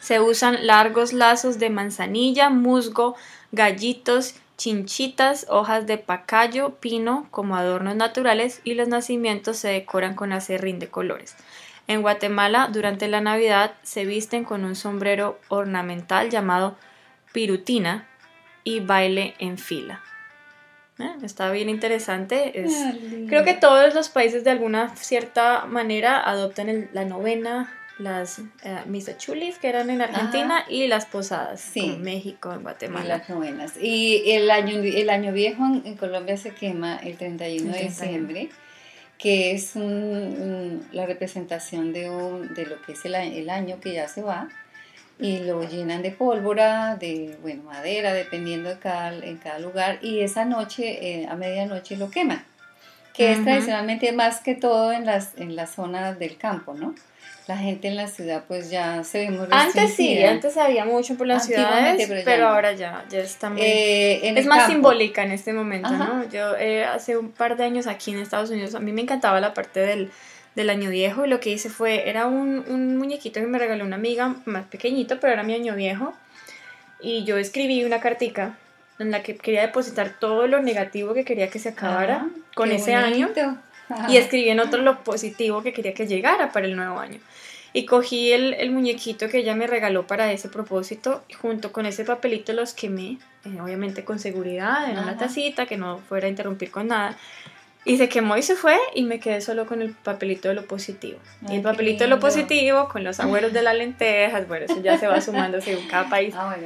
Se 0.00 0.20
usan 0.20 0.66
largos 0.66 1.12
lazos 1.12 1.58
de 1.58 1.70
manzanilla, 1.70 2.50
musgo, 2.50 3.16
gallitos, 3.52 4.34
chinchitas, 4.60 5.46
hojas 5.48 5.86
de 5.86 5.96
pacayo, 5.96 6.74
pino 6.80 7.26
como 7.30 7.56
adornos 7.56 7.96
naturales 7.96 8.60
y 8.62 8.74
los 8.74 8.88
nacimientos 8.88 9.56
se 9.56 9.68
decoran 9.68 10.14
con 10.14 10.34
acerrín 10.34 10.78
de 10.78 10.88
colores. 10.88 11.34
En 11.86 12.02
Guatemala, 12.02 12.68
durante 12.70 13.08
la 13.08 13.22
Navidad, 13.22 13.72
se 13.82 14.04
visten 14.04 14.44
con 14.44 14.66
un 14.66 14.76
sombrero 14.76 15.40
ornamental 15.48 16.28
llamado 16.28 16.76
pirutina 17.32 18.06
y 18.62 18.80
baile 18.80 19.34
en 19.38 19.56
fila. 19.56 20.02
¿Eh? 20.98 21.10
Está 21.22 21.50
bien 21.50 21.70
interesante. 21.70 22.52
creo 23.28 23.44
que 23.44 23.54
todos 23.54 23.94
los 23.94 24.10
países 24.10 24.44
de 24.44 24.50
alguna 24.50 24.94
cierta 24.94 25.64
manera 25.64 26.20
adoptan 26.20 26.90
la 26.92 27.06
novena, 27.06 27.72
las 28.00 28.38
uh, 28.38 28.44
misachulis 28.86 29.58
que 29.58 29.68
eran 29.68 29.90
en 29.90 30.00
Argentina 30.00 30.64
y 30.68 30.86
las 30.86 31.06
posadas 31.06 31.70
en 31.76 32.02
México, 32.02 32.52
en 32.52 32.62
Guatemala. 32.62 33.04
Y 33.04 33.08
las 33.08 33.28
novenas. 33.28 33.72
Y 33.80 34.30
el 34.32 34.50
año, 34.50 34.78
el 34.78 35.10
año 35.10 35.32
viejo 35.32 35.64
en, 35.64 35.96
Colombia 35.96 36.36
se 36.36 36.50
quema 36.52 36.96
el 36.96 37.16
31 37.16 37.72
de 37.72 37.82
diciembre, 37.82 38.48
que 39.18 39.52
es 39.52 39.72
la 39.76 41.06
representación 41.06 41.92
de, 41.92 42.08
un, 42.08 42.54
de 42.54 42.66
lo 42.66 42.80
que 42.82 42.92
es 42.92 43.04
el, 43.04 43.14
el, 43.14 43.50
año 43.50 43.78
que 43.80 43.92
ya 43.92 44.08
se 44.08 44.22
va. 44.22 44.48
Y 45.18 45.40
lo 45.40 45.68
llenan 45.68 46.00
de 46.02 46.12
pólvora, 46.12 46.96
de 46.96 47.36
bueno, 47.42 47.64
madera, 47.64 48.14
dependiendo 48.14 48.70
de 48.70 48.78
cada, 48.78 49.14
en 49.14 49.36
cada 49.36 49.58
lugar. 49.58 49.98
Y 50.00 50.20
esa 50.20 50.46
noche, 50.46 51.20
eh, 51.22 51.26
a 51.26 51.36
medianoche, 51.36 51.98
lo 51.98 52.10
queman. 52.10 52.42
Que 53.12 53.32
es 53.32 53.44
tradicionalmente 53.44 54.12
más 54.12 54.40
que 54.40 54.54
todo 54.54 54.92
en 54.92 55.04
las, 55.04 55.36
en 55.36 55.54
las 55.54 55.74
zonas 55.74 56.18
del 56.18 56.38
campo, 56.38 56.72
¿no? 56.72 56.94
La 57.50 57.56
gente 57.56 57.88
en 57.88 57.96
la 57.96 58.06
ciudad 58.06 58.44
pues 58.46 58.70
ya 58.70 59.02
se 59.02 59.18
ve 59.18 59.30
muy 59.30 59.48
Antes 59.50 59.94
sí, 59.94 60.22
antes 60.22 60.56
había 60.56 60.84
mucho 60.84 61.16
por 61.16 61.26
las 61.26 61.46
ciudades, 61.46 62.08
pero, 62.24 62.46
ahora 62.46 62.74
ya, 62.74 63.04
ya 63.10 63.18
está 63.18 63.50
muy... 63.50 63.60
Eh, 63.60 64.38
es 64.38 64.46
más 64.46 64.68
simbólica 64.68 65.24
en 65.24 65.32
este 65.32 65.52
momento, 65.52 65.90
¿no? 65.90 66.28
Yo 66.28 66.56
eh, 66.56 66.84
hace 66.84 67.16
un 67.16 67.32
par 67.32 67.56
de 67.56 67.64
años 67.64 67.88
aquí 67.88 68.12
en 68.12 68.20
Estados 68.20 68.50
Unidos, 68.50 68.76
a 68.76 68.80
mí 68.80 68.92
me 68.92 69.00
encantaba 69.00 69.40
la 69.40 69.52
parte 69.52 69.80
del, 69.80 70.12
del 70.54 70.70
año 70.70 70.90
viejo 70.90 71.26
y 71.26 71.28
lo 71.28 71.40
que 71.40 71.50
hice 71.50 71.70
fue, 71.70 72.08
era 72.08 72.26
un, 72.26 72.64
un 72.68 72.96
muñequito 72.96 73.40
que 73.40 73.46
me 73.46 73.58
regaló 73.58 73.84
una 73.84 73.96
amiga 73.96 74.36
más 74.44 74.66
pequeñito, 74.66 75.18
pero 75.18 75.32
era 75.32 75.42
mi 75.42 75.54
año 75.54 75.74
viejo, 75.74 76.14
y 77.00 77.24
yo 77.24 77.36
escribí 77.36 77.82
una 77.82 78.00
cartica 78.00 78.56
en 79.00 79.10
la 79.10 79.24
que 79.24 79.34
quería 79.34 79.62
depositar 79.62 80.14
todo 80.20 80.46
lo 80.46 80.62
negativo 80.62 81.14
que 81.14 81.24
quería 81.24 81.50
que 81.50 81.58
se 81.58 81.70
acabara 81.70 82.28
con 82.54 82.70
ese 82.70 82.94
año 82.94 83.30
y 84.08 84.16
escribí 84.16 84.48
en 84.48 84.60
otro 84.60 84.82
lo 84.82 85.02
positivo 85.02 85.62
que 85.62 85.72
quería 85.72 85.94
que 85.94 86.06
llegara 86.06 86.52
para 86.52 86.66
el 86.66 86.76
nuevo 86.76 86.98
año. 86.98 87.18
Y 87.72 87.86
cogí 87.86 88.32
el, 88.32 88.54
el 88.54 88.72
muñequito 88.72 89.28
que 89.28 89.38
ella 89.38 89.54
me 89.54 89.66
regaló 89.68 90.06
para 90.06 90.32
ese 90.32 90.48
propósito 90.48 91.22
y 91.28 91.34
junto 91.34 91.70
con 91.70 91.86
ese 91.86 92.04
papelito 92.04 92.52
los 92.52 92.74
quemé, 92.74 93.18
eh, 93.44 93.60
obviamente 93.60 94.04
con 94.04 94.18
seguridad, 94.18 94.90
en 94.90 94.98
una 94.98 95.16
tacita 95.16 95.66
que 95.66 95.76
no 95.76 95.98
fuera 95.98 96.26
a 96.26 96.30
interrumpir 96.30 96.70
con 96.72 96.88
nada. 96.88 97.16
Y 97.84 97.96
se 97.96 98.08
quemó 98.10 98.36
y 98.36 98.42
se 98.42 98.56
fue 98.56 98.76
y 98.94 99.04
me 99.04 99.20
quedé 99.20 99.40
solo 99.40 99.66
con 99.66 99.80
el 99.82 99.92
papelito 99.92 100.48
de 100.48 100.54
lo 100.54 100.66
positivo. 100.66 101.18
y 101.48 101.56
el 101.56 101.62
papelito 101.62 102.04
de 102.04 102.10
lo 102.10 102.18
positivo 102.20 102.88
con 102.88 103.04
los 103.04 103.20
agüeros 103.20 103.52
de 103.52 103.62
las 103.62 103.74
lentejas, 103.74 104.46
bueno, 104.48 104.66
eso 104.66 104.82
ya 104.82 104.98
se 104.98 105.06
va 105.06 105.20
sumando 105.20 105.60
según 105.60 105.86
cada 105.86 106.10
país. 106.10 106.34
Ah, 106.36 106.56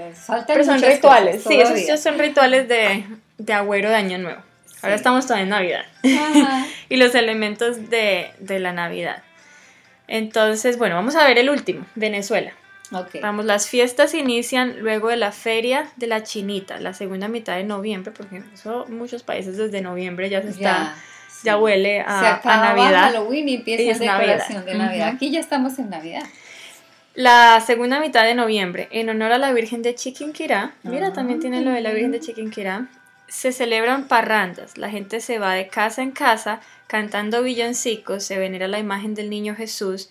Pero 0.47 0.65
son 0.65 0.81
rituales, 0.83 1.45
sí, 1.45 1.61
esos 1.61 2.01
son 2.01 2.19
rituales 2.19 2.67
de, 2.67 3.05
de 3.39 3.53
agüero 3.53 3.91
de 3.91 3.95
Año 3.97 4.19
Nuevo. 4.19 4.41
Ahora 4.85 4.97
estamos 4.97 5.27
todavía 5.27 5.45
en 5.45 5.51
Navidad. 5.51 5.85
y 6.89 6.97
los 6.97 7.15
elementos 7.15 7.91
de, 7.91 8.31
de, 8.39 8.59
la 8.61 8.73
Navidad. 8.73 9.23
Entonces, 10.07 10.79
bueno, 10.79 10.95
vamos 10.95 11.17
a 11.17 11.27
ver 11.27 11.39
el 11.39 11.51
último, 11.51 11.87
Venezuela. 11.95 12.53
Vamos, 13.23 13.45
las 13.45 13.69
fiestas 13.69 14.15
inician 14.15 14.77
luego 14.81 15.09
de 15.09 15.17
la 15.17 15.33
feria 15.33 15.89
de 15.97 16.07
la 16.07 16.23
chinita, 16.23 16.79
la 16.79 16.95
segunda 16.95 17.29
mitad 17.29 17.57
de 17.57 17.65
noviembre, 17.65 18.13
porque 18.17 18.43
eso 18.53 18.87
muchos 18.89 19.23
países 19.23 19.57
desde 19.57 19.81
noviembre 19.81 20.29
ya 20.29 20.43
se 20.43 20.51
está, 20.51 20.95
ya, 21.43 21.57
huele 21.57 22.01
a, 22.01 22.21
se 22.21 22.27
acaba 22.27 22.55
a 22.55 22.75
Navidad. 22.75 23.03
Halloween 23.05 23.49
y 23.49 23.55
empieza 23.57 24.05
la 24.05 24.19
decoración 24.19 24.65
de 24.65 24.75
Navidad. 24.75 25.09
Aquí 25.09 25.31
ya 25.31 25.41
estamos 25.41 25.79
en 25.79 25.91
Navidad. 25.91 26.23
La 27.15 27.61
segunda 27.65 28.01
mitad 28.01 28.25
de 28.25 28.35
noviembre, 28.35 28.89
en 28.91 29.09
honor 29.09 29.33
a 29.33 29.39
la 29.39 29.53
Virgen 29.53 29.83
de 29.83 29.95
Chiquinquirá, 29.95 30.75
mira, 30.83 31.13
también 31.13 31.41
tiene 31.41 31.63
lo 31.63 31.71
de 31.71 31.81
la 31.81 31.93
Virgen 31.93 32.13
de 32.13 32.21
Chiquinquirá, 32.21 32.89
se 33.29 33.53
celebran 33.53 34.09
parrandas, 34.09 34.77
la 34.79 34.91
gente 34.91 35.21
se 35.21 35.39
va 35.39 35.55
de 35.55 35.69
casa 35.69 36.03
en 36.03 36.13
casa 36.13 36.61
cantando 36.87 37.43
villancicos, 37.43 38.25
se 38.25 38.39
venera 38.39 38.69
la 38.69 38.79
imagen 38.79 39.15
del 39.15 39.31
niño 39.31 39.55
Jesús, 39.55 40.11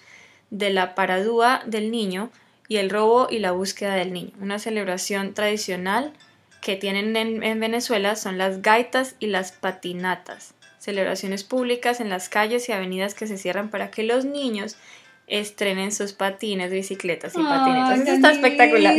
de 0.49 0.69
la 0.69 0.95
paradúa 0.95 1.63
del 1.65 1.91
niño 1.91 2.30
y 2.67 2.78
el 2.78 2.89
robo 2.89 3.28
y 3.30 3.39
la 3.39 3.52
búsqueda 3.52 3.95
del 3.95 4.13
niño. 4.13 4.32
Una 4.39 4.60
celebración 4.60 5.34
tradicional 5.34 6.13
que 6.62 6.76
tienen 6.76 7.15
en, 7.15 7.43
en 7.43 7.60
Venezuela 7.60 8.15
son 8.15 8.38
las 8.38 8.62
gaitas 8.62 9.15
y 9.19 9.28
las 9.28 9.52
patinatas, 9.52 10.54
celebraciones 10.80 11.43
públicas 11.43 11.99
en 11.99 12.10
las 12.10 12.30
calles 12.30 12.67
y 12.69 12.71
avenidas 12.71 13.15
que 13.15 13.28
se 13.28 13.38
cierran 13.38 13.69
para 13.69 13.91
que 13.91 14.04
los 14.04 14.26
niños 14.26 14.78
estrenen 15.27 15.91
sus 15.91 16.13
patines, 16.13 16.71
bicicletas 16.71 17.33
y 17.36 17.43
patinetas. 17.43 17.99
Eso 17.99 18.12
está 18.13 18.31
espectacular. 18.31 18.95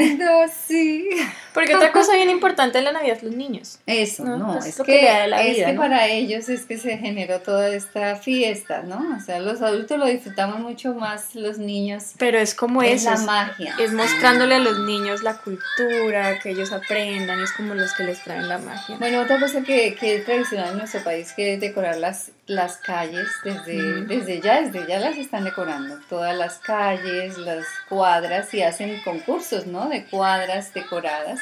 sí. 0.66 1.08
Porque 1.54 1.76
otra 1.76 1.92
cosa 1.92 2.16
bien 2.16 2.30
importante 2.30 2.78
de 2.78 2.84
la 2.84 2.92
Navidad 2.92 3.16
es 3.16 3.22
los 3.22 3.34
niños. 3.34 3.78
Eso, 3.86 4.24
no, 4.24 4.58
es, 4.58 4.64
que, 4.84 5.06
es 5.06 5.64
que 5.64 5.74
para 5.74 6.08
ellos 6.08 6.48
es 6.48 6.64
que 6.66 6.76
se 6.76 6.98
generó 6.98 7.40
toda 7.40 7.68
esta 7.68 8.16
fiesta, 8.16 8.82
¿no? 8.82 9.16
O 9.16 9.20
sea, 9.20 9.38
los 9.38 9.62
adultos 9.62 9.98
lo 9.98 10.06
disfrutamos 10.06 10.58
mucho 10.58 10.94
más, 10.94 11.34
los 11.36 11.58
niños. 11.58 12.14
Pero 12.18 12.38
es 12.38 12.54
como 12.54 12.82
es 12.82 13.04
la 13.04 13.16
magia. 13.18 13.76
Es 13.78 13.92
mostrándole 13.92 14.56
a 14.56 14.58
los 14.58 14.80
niños 14.80 15.22
la 15.22 15.38
cultura, 15.38 16.40
que 16.40 16.50
ellos 16.50 16.72
aprendan, 16.72 17.40
es 17.40 17.52
como 17.52 17.74
los 17.74 17.92
que 17.94 18.02
les 18.02 18.22
traen 18.24 18.48
la 18.48 18.58
magia. 18.58 18.96
Bueno, 18.98 19.20
otra 19.20 19.38
cosa 19.38 19.62
que, 19.62 19.94
que 19.94 20.16
es 20.16 20.24
tradicional 20.24 20.72
en 20.72 20.78
nuestro 20.78 21.04
país, 21.04 21.32
que 21.32 21.54
es 21.54 21.60
decorar 21.60 21.98
las, 21.98 22.32
las 22.46 22.78
calles, 22.78 23.28
desde, 23.44 24.02
desde 24.06 24.40
ya, 24.40 24.60
desde 24.60 24.88
ya 24.88 24.98
las 24.98 25.16
están 25.16 25.44
decorando 25.44 26.00
todas 26.14 26.36
las 26.36 26.58
calles, 26.58 27.36
las 27.38 27.66
cuadras 27.88 28.54
y 28.54 28.62
hacen 28.62 29.00
concursos, 29.02 29.66
¿no? 29.66 29.88
De 29.88 30.04
cuadras 30.04 30.72
decoradas. 30.72 31.40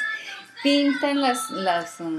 Pintan 0.63 1.21
las, 1.21 1.51
las, 1.51 2.01
um, 2.01 2.19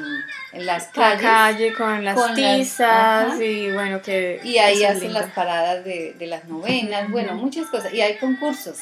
las 0.52 0.90
calles. 0.90 1.24
La 1.24 1.30
calle 1.30 1.74
con 1.74 2.06
las 2.06 2.36
tizas 2.36 3.42
y 3.42 3.72
bueno, 3.72 4.04
que... 4.04 4.40
Y 4.44 4.60
ahí 4.60 4.84
hacen 4.84 5.14
las 5.14 5.32
paradas 5.32 5.84
de, 5.84 6.14
de 6.14 6.28
las 6.28 6.46
novenas, 6.46 7.10
bueno, 7.10 7.34
muchas 7.34 7.66
cosas. 7.68 7.92
Y 7.92 8.02
hay 8.02 8.18
concursos. 8.18 8.82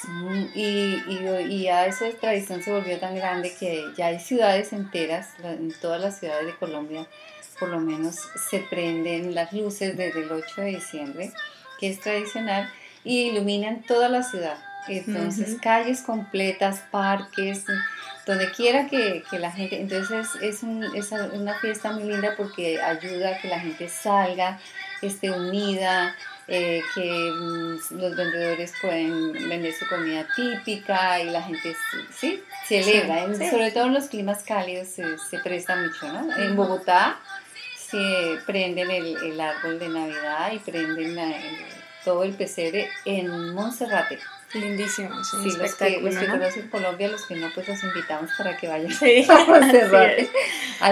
Y, 0.54 1.02
y, 1.08 1.26
y 1.48 1.64
ya 1.64 1.86
esa 1.86 2.10
tradición 2.20 2.62
se 2.62 2.74
volvió 2.74 3.00
tan 3.00 3.16
grande 3.16 3.56
que 3.58 3.86
ya 3.96 4.08
hay 4.08 4.20
ciudades 4.20 4.74
enteras, 4.74 5.30
en 5.46 5.72
todas 5.80 6.02
las 6.02 6.20
ciudades 6.20 6.46
de 6.46 6.56
Colombia, 6.58 7.08
por 7.58 7.70
lo 7.70 7.80
menos 7.80 8.18
se 8.50 8.60
prenden 8.70 9.34
las 9.34 9.54
luces 9.54 9.96
desde 9.96 10.24
el 10.24 10.32
8 10.32 10.60
de 10.60 10.68
diciembre, 10.68 11.32
que 11.80 11.88
es 11.88 12.02
tradicional 12.02 12.70
y 13.04 13.30
iluminan 13.30 13.84
toda 13.84 14.10
la 14.10 14.24
ciudad. 14.24 14.58
Entonces, 14.88 15.58
calles 15.62 16.02
completas, 16.02 16.84
parques, 16.92 17.66
donde 18.26 18.52
quiera 18.52 18.88
que, 18.88 19.24
que 19.30 19.40
la 19.40 19.52
gente, 19.52 19.80
entonces 19.80 20.28
es, 20.42 20.64
un, 20.64 20.84
es, 20.96 21.12
una 21.12 21.60
fiesta 21.60 21.92
muy 21.92 22.04
linda 22.04 22.34
porque 22.38 22.82
ayuda 22.82 23.30
a 23.30 23.38
que 23.40 23.48
la 23.48 23.60
gente 23.60 23.90
salga, 23.90 24.60
esté 25.02 25.32
unida, 25.32 26.16
eh, 26.48 26.82
que 26.96 27.32
mm, 27.32 27.96
los 27.98 28.16
vendedores 28.16 28.74
pueden 28.82 29.34
vender 29.34 29.74
su 29.74 29.88
comida 29.88 30.28
típica 30.36 31.20
y 31.20 31.30
la 31.30 31.42
gente 31.42 31.76
sí, 32.12 32.44
celebra, 32.68 33.34
sobre 33.34 33.72
todo 33.72 33.86
en 33.86 33.94
los 33.94 34.06
climas 34.06 34.44
cálidos 34.44 34.88
se, 34.88 35.18
se 35.18 35.40
presta 35.40 35.76
mucho, 35.76 36.12
¿no? 36.12 36.36
En 36.38 36.56
Bogotá 36.56 37.20
se 37.76 38.38
prenden 38.46 38.90
el, 38.90 39.18
el 39.18 39.42
árbol 39.42 39.80
de 39.80 39.90
Navidad 39.90 40.52
y 40.54 40.60
prenden 40.60 41.16
la, 41.16 41.28
todo 42.04 42.24
el 42.24 42.34
pesebre 42.34 42.90
en 43.06 43.54
Monserrate. 43.54 44.20
Lindísimo, 44.54 45.24
sí, 45.24 45.38
los 45.58 45.76
que, 45.76 46.02
los 46.02 46.18
que 46.18 46.28
conocen 46.28 46.68
Colombia, 46.68 47.08
los 47.08 47.26
que 47.26 47.36
no, 47.36 47.48
pues 47.56 47.70
los 47.70 47.82
invitamos 47.84 48.32
para 48.38 48.58
que 48.58 48.68
vayan 48.68 48.92
a 49.30 49.46
Monserrate. 49.48 50.30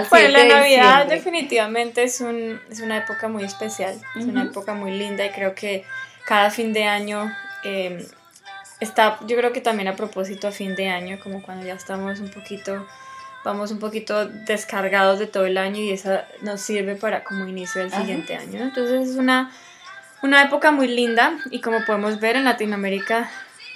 bueno, 0.08 0.28
la 0.28 0.44
Navidad 0.44 1.06
definitivamente 1.06 2.02
es, 2.02 2.22
un, 2.22 2.58
es 2.70 2.80
una 2.80 2.96
época 2.98 3.28
muy 3.28 3.44
especial, 3.44 4.00
es 4.16 4.24
una 4.24 4.44
época 4.44 4.72
muy 4.72 4.92
linda 4.92 5.26
y 5.26 5.30
creo 5.30 5.54
que 5.54 5.84
cada 6.24 6.50
fin 6.50 6.72
de 6.72 6.84
año 6.84 7.30
em, 7.62 8.02
está, 8.80 9.18
yo 9.26 9.36
creo 9.36 9.52
que 9.52 9.60
también 9.60 9.88
a 9.88 9.96
propósito 9.96 10.48
a 10.48 10.52
fin 10.52 10.74
de 10.74 10.88
año, 10.88 11.18
como 11.22 11.42
cuando 11.42 11.66
ya 11.66 11.74
estamos 11.74 12.18
un 12.20 12.30
poquito, 12.30 12.86
vamos 13.44 13.70
un 13.72 13.78
poquito 13.78 14.26
descargados 14.26 15.18
de 15.18 15.26
todo 15.26 15.44
el 15.44 15.58
año 15.58 15.80
y 15.80 15.90
eso 15.90 16.18
nos 16.40 16.62
sirve 16.62 16.94
para 16.94 17.24
como 17.24 17.46
inicio 17.46 17.82
del 17.82 17.92
siguiente 17.92 18.36
año. 18.36 18.62
Entonces 18.62 19.10
es 19.10 19.16
una 19.16 19.52
una 20.22 20.42
época 20.42 20.70
muy 20.70 20.88
linda 20.88 21.38
y 21.50 21.60
como 21.60 21.84
podemos 21.84 22.20
ver 22.20 22.36
en 22.36 22.44
Latinoamérica, 22.44 23.30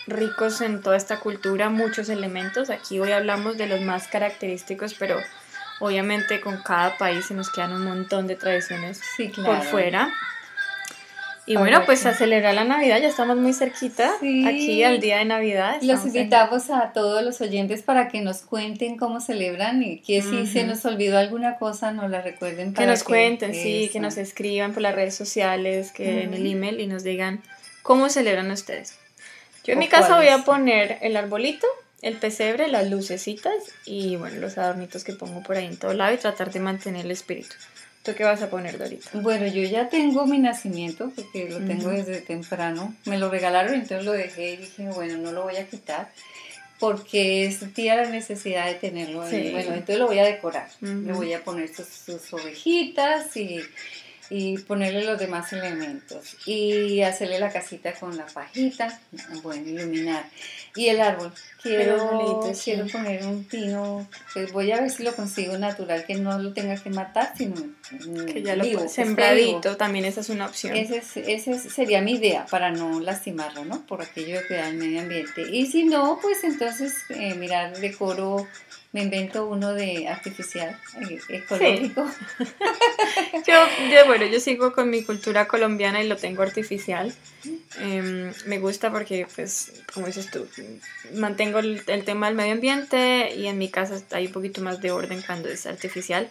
ricos 0.06 0.60
en 0.60 0.82
toda 0.82 0.96
esta 0.96 1.20
cultura, 1.20 1.70
muchos 1.70 2.08
elementos. 2.08 2.70
Aquí 2.70 3.00
hoy 3.00 3.12
hablamos 3.12 3.56
de 3.56 3.66
los 3.66 3.80
más 3.80 4.08
característicos, 4.08 4.94
pero 4.94 5.20
Obviamente 5.80 6.40
con 6.40 6.62
cada 6.62 6.96
país 6.96 7.26
se 7.26 7.34
nos 7.34 7.50
quedan 7.50 7.72
un 7.72 7.84
montón 7.84 8.26
de 8.26 8.36
tradiciones 8.36 9.00
Sí, 9.16 9.28
por 9.28 9.44
claro. 9.44 9.62
fuera. 9.64 10.14
Y 11.46 11.56
bueno, 11.56 11.84
pues 11.84 12.06
a 12.06 12.14
celebrar 12.14 12.54
la 12.54 12.64
Navidad, 12.64 12.98
ya 13.02 13.08
estamos 13.08 13.36
muy 13.36 13.52
cerquita, 13.52 14.14
Sí. 14.20 14.46
aquí 14.46 14.82
al 14.82 14.98
día 15.00 15.18
de 15.18 15.26
Navidad. 15.26 15.76
Los 15.82 16.00
en- 16.00 16.06
invitamos 16.08 16.70
a 16.70 16.92
todos 16.94 17.22
los 17.22 17.40
oyentes 17.42 17.82
para 17.82 18.08
que 18.08 18.22
nos 18.22 18.38
cuenten 18.40 18.96
cómo 18.96 19.20
celebran 19.20 19.82
y 19.82 19.98
que 19.98 20.22
si 20.22 20.46
se 20.46 20.64
nos 20.64 20.84
olvidó 20.86 21.18
alguna 21.18 21.56
cosa 21.58 21.92
nos 21.92 22.10
la 22.10 22.22
recuerden. 22.22 22.70
Que 22.72 22.76
para 22.76 22.92
nos 22.92 23.04
cuenten, 23.04 23.52
sí, 23.54 23.90
que 23.92 24.00
nos 24.00 24.16
escriban 24.16 24.72
por 24.72 24.82
las 24.82 24.94
redes 24.94 25.14
sociales, 25.14 25.92
que 25.92 26.22
en 26.22 26.32
el 26.32 26.46
email 26.46 26.80
y 26.80 26.86
nos 26.86 27.04
digan 27.04 27.42
cómo 27.82 28.08
celebran 28.08 28.50
ustedes. 28.50 28.94
Yo 29.64 29.74
en 29.74 29.78
mi 29.80 29.88
casa 29.88 30.16
voy 30.16 30.28
a 30.28 30.38
poner 30.44 30.96
el 31.02 31.14
arbolito, 31.16 31.66
el 32.00 32.16
pesebre, 32.16 32.68
las 32.68 32.88
lucecitas 32.90 33.54
y 33.84 34.16
bueno, 34.16 34.36
los 34.40 34.56
adornitos 34.56 35.04
que 35.04 35.12
pongo 35.12 35.42
por 35.42 35.56
ahí 35.56 35.66
en 35.66 35.76
todo 35.78 35.92
lado 35.92 36.14
y 36.14 36.18
tratar 36.18 36.50
de 36.52 36.60
mantener 36.60 37.04
el 37.04 37.10
espíritu. 37.10 37.54
¿Tú 38.04 38.14
qué 38.14 38.22
vas 38.22 38.42
a 38.42 38.50
poner, 38.50 38.76
Dorita? 38.76 39.08
Bueno, 39.14 39.46
yo 39.46 39.62
ya 39.62 39.88
tengo 39.88 40.26
mi 40.26 40.38
nacimiento 40.38 41.10
porque 41.14 41.48
lo 41.48 41.64
tengo 41.64 41.88
desde 41.88 42.20
temprano. 42.20 42.94
Me 43.06 43.18
lo 43.18 43.30
regalaron, 43.30 43.74
entonces 43.74 44.04
lo 44.04 44.12
dejé 44.12 44.52
y 44.52 44.56
dije, 44.58 44.88
bueno, 44.90 45.16
no 45.16 45.32
lo 45.32 45.44
voy 45.44 45.56
a 45.56 45.66
quitar 45.66 46.10
porque 46.78 47.50
sentía 47.58 47.96
la 47.96 48.10
necesidad 48.10 48.66
de 48.66 48.74
tenerlo. 48.74 49.26
Sí. 49.26 49.48
Bueno, 49.52 49.72
entonces 49.72 49.98
lo 49.98 50.06
voy 50.06 50.18
a 50.18 50.24
decorar. 50.24 50.68
Ujú. 50.82 50.92
Le 50.92 51.12
voy 51.14 51.32
a 51.32 51.42
poner 51.42 51.74
sus, 51.74 51.86
sus 51.86 52.30
ovejitas 52.34 53.34
y, 53.38 53.60
y 54.36 54.58
ponerle 54.58 55.04
los 55.04 55.18
demás 55.18 55.52
elementos. 55.52 56.36
Y 56.46 57.02
hacerle 57.02 57.38
la 57.38 57.50
casita 57.52 57.92
con 57.92 58.16
la 58.16 58.26
pajita, 58.26 59.00
bueno, 59.42 59.68
iluminar. 59.68 60.24
Y 60.74 60.88
el 60.88 61.00
árbol. 61.00 61.32
Quiero, 61.62 62.42
sí. 62.52 62.60
quiero 62.72 62.86
poner 62.88 63.24
un 63.24 63.44
pino, 63.44 64.06
pues 64.34 64.52
voy 64.52 64.70
a 64.72 64.80
ver 64.82 64.90
si 64.90 65.02
lo 65.02 65.14
consigo 65.14 65.56
natural, 65.56 66.04
que 66.04 66.14
no 66.16 66.38
lo 66.38 66.52
tenga 66.52 66.74
que 66.76 66.90
matar, 66.90 67.32
sino 67.38 67.54
mm, 67.56 68.24
Que 68.26 68.42
ya 68.42 68.54
lo 68.56 68.64
vivo, 68.64 68.80
esté 68.84 69.02
sembradito, 69.04 69.60
vivo. 69.70 69.76
también 69.76 70.04
esa 70.04 70.20
es 70.20 70.28
una 70.28 70.46
opción. 70.46 70.76
Ese, 70.76 70.98
es- 70.98 71.16
ese 71.16 71.52
es- 71.52 71.62
sería 71.72 72.02
mi 72.02 72.14
idea 72.16 72.44
para 72.50 72.70
no 72.70 73.00
lastimarlo, 73.00 73.64
¿no? 73.64 73.86
Por 73.86 74.02
aquello 74.02 74.38
de 74.40 74.46
cuidar 74.46 74.66
el 74.68 74.76
medio 74.76 75.00
ambiente. 75.00 75.42
Y 75.50 75.66
si 75.66 75.84
no, 75.84 76.18
pues 76.20 76.44
entonces 76.44 76.92
eh, 77.08 77.34
mirar 77.34 77.78
decoro, 77.78 78.46
me 78.94 79.02
invento 79.02 79.48
uno 79.48 79.74
de 79.74 80.06
artificial, 80.06 80.78
eh, 81.10 81.18
ecológico. 81.28 82.08
Yo, 83.46 83.54
yo, 83.90 84.06
bueno, 84.06 84.24
yo 84.26 84.40
sigo 84.40 84.72
con 84.72 84.88
mi 84.88 85.02
cultura 85.02 85.46
colombiana 85.46 86.02
y 86.02 86.08
lo 86.08 86.16
tengo 86.16 86.42
artificial. 86.42 87.12
Em, 87.78 88.32
me 88.46 88.58
gusta 88.58 88.90
porque, 88.90 89.26
pues, 89.34 89.82
como 89.92 90.06
dices 90.06 90.30
tú, 90.30 90.46
mantengo 91.14 91.58
el, 91.58 91.82
el 91.88 92.04
tema 92.04 92.26
del 92.26 92.36
medio 92.36 92.52
ambiente 92.52 93.34
y 93.36 93.46
en 93.46 93.58
mi 93.58 93.68
casa 93.68 94.00
hay 94.12 94.26
un 94.26 94.32
poquito 94.32 94.62
más 94.62 94.80
de 94.80 94.92
orden 94.92 95.20
cuando 95.26 95.48
es 95.48 95.66
artificial. 95.66 96.30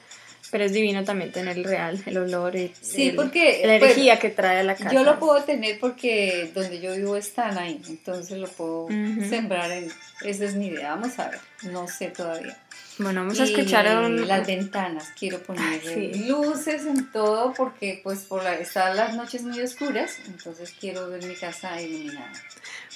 Pero 0.53 0.65
es 0.65 0.71
divino 0.71 1.03
también 1.03 1.31
tener 1.31 1.57
el 1.57 1.63
real, 1.63 1.99
el 2.05 2.15
olor 2.15 2.55
y 2.55 2.71
Sí, 2.79 3.09
el- 3.09 3.15
porque, 3.15 3.63
la 3.65 3.77
energía 3.77 4.19
que 4.19 4.29
trae 4.29 4.59
a 4.59 4.63
la 4.63 4.75
casa. 4.75 4.91
Yo 4.93 5.03
lo 5.03 5.17
puedo 5.17 5.43
tener 5.43 5.79
porque 5.79 6.51
donde 6.53 6.79
yo 6.79 6.93
vivo 6.95 7.17
están 7.17 7.57
ahí, 7.57 7.81
entonces 7.87 8.37
lo 8.37 8.47
puedo 8.47 8.87
sembrar 8.87 9.71
en... 9.71 9.91
Esa 10.21 10.45
es 10.45 10.53
mi 10.53 10.67
idea, 10.67 10.91
vamos 10.91 11.17
a 11.17 11.29
ver, 11.29 11.39
no 11.63 11.87
sé 11.87 12.09
todavía. 12.09 12.55
Bueno, 12.99 13.21
vamos 13.21 13.39
a 13.39 13.45
escuchar 13.45 13.87
un... 14.05 14.27
las 14.27 14.45
ventanas, 14.45 15.11
quiero 15.17 15.41
poner 15.41 15.81
sí. 15.81 16.11
luces 16.27 16.85
en 16.85 17.11
todo 17.11 17.51
porque 17.55 17.99
pues 18.03 18.19
por 18.19 18.43
la, 18.43 18.53
están 18.53 18.95
las 18.95 19.15
noches 19.15 19.41
muy 19.41 19.59
oscuras, 19.59 20.19
entonces 20.27 20.71
quiero 20.79 21.09
ver 21.09 21.25
mi 21.25 21.33
casa 21.33 21.81
iluminada. 21.81 22.31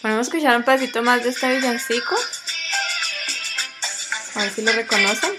Bueno, 0.03 0.17
vamos 0.17 0.27
a 0.27 0.29
escuchar 0.29 0.55
un 0.57 0.61
pedacito 0.63 1.01
más 1.01 1.23
de 1.23 1.29
este 1.31 1.55
villancico. 1.55 2.15
A 4.35 4.43
ver 4.43 4.51
si 4.51 4.61
lo 4.61 4.71
reconocen. 4.73 5.31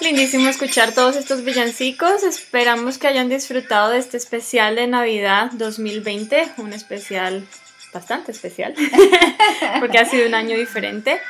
Lindísimo 0.00 0.48
escuchar 0.48 0.92
todos 0.92 1.16
estos 1.16 1.44
villancicos. 1.44 2.22
Esperamos 2.22 2.98
que 2.98 3.08
hayan 3.08 3.28
disfrutado 3.28 3.90
de 3.90 3.98
este 3.98 4.16
especial 4.16 4.74
de 4.74 4.86
Navidad 4.86 5.50
2020, 5.52 6.52
un 6.56 6.72
especial 6.72 7.46
bastante 7.92 8.32
especial, 8.32 8.74
porque 9.80 9.98
ha 9.98 10.04
sido 10.06 10.26
un 10.26 10.34
año 10.34 10.56
diferente. 10.56 11.20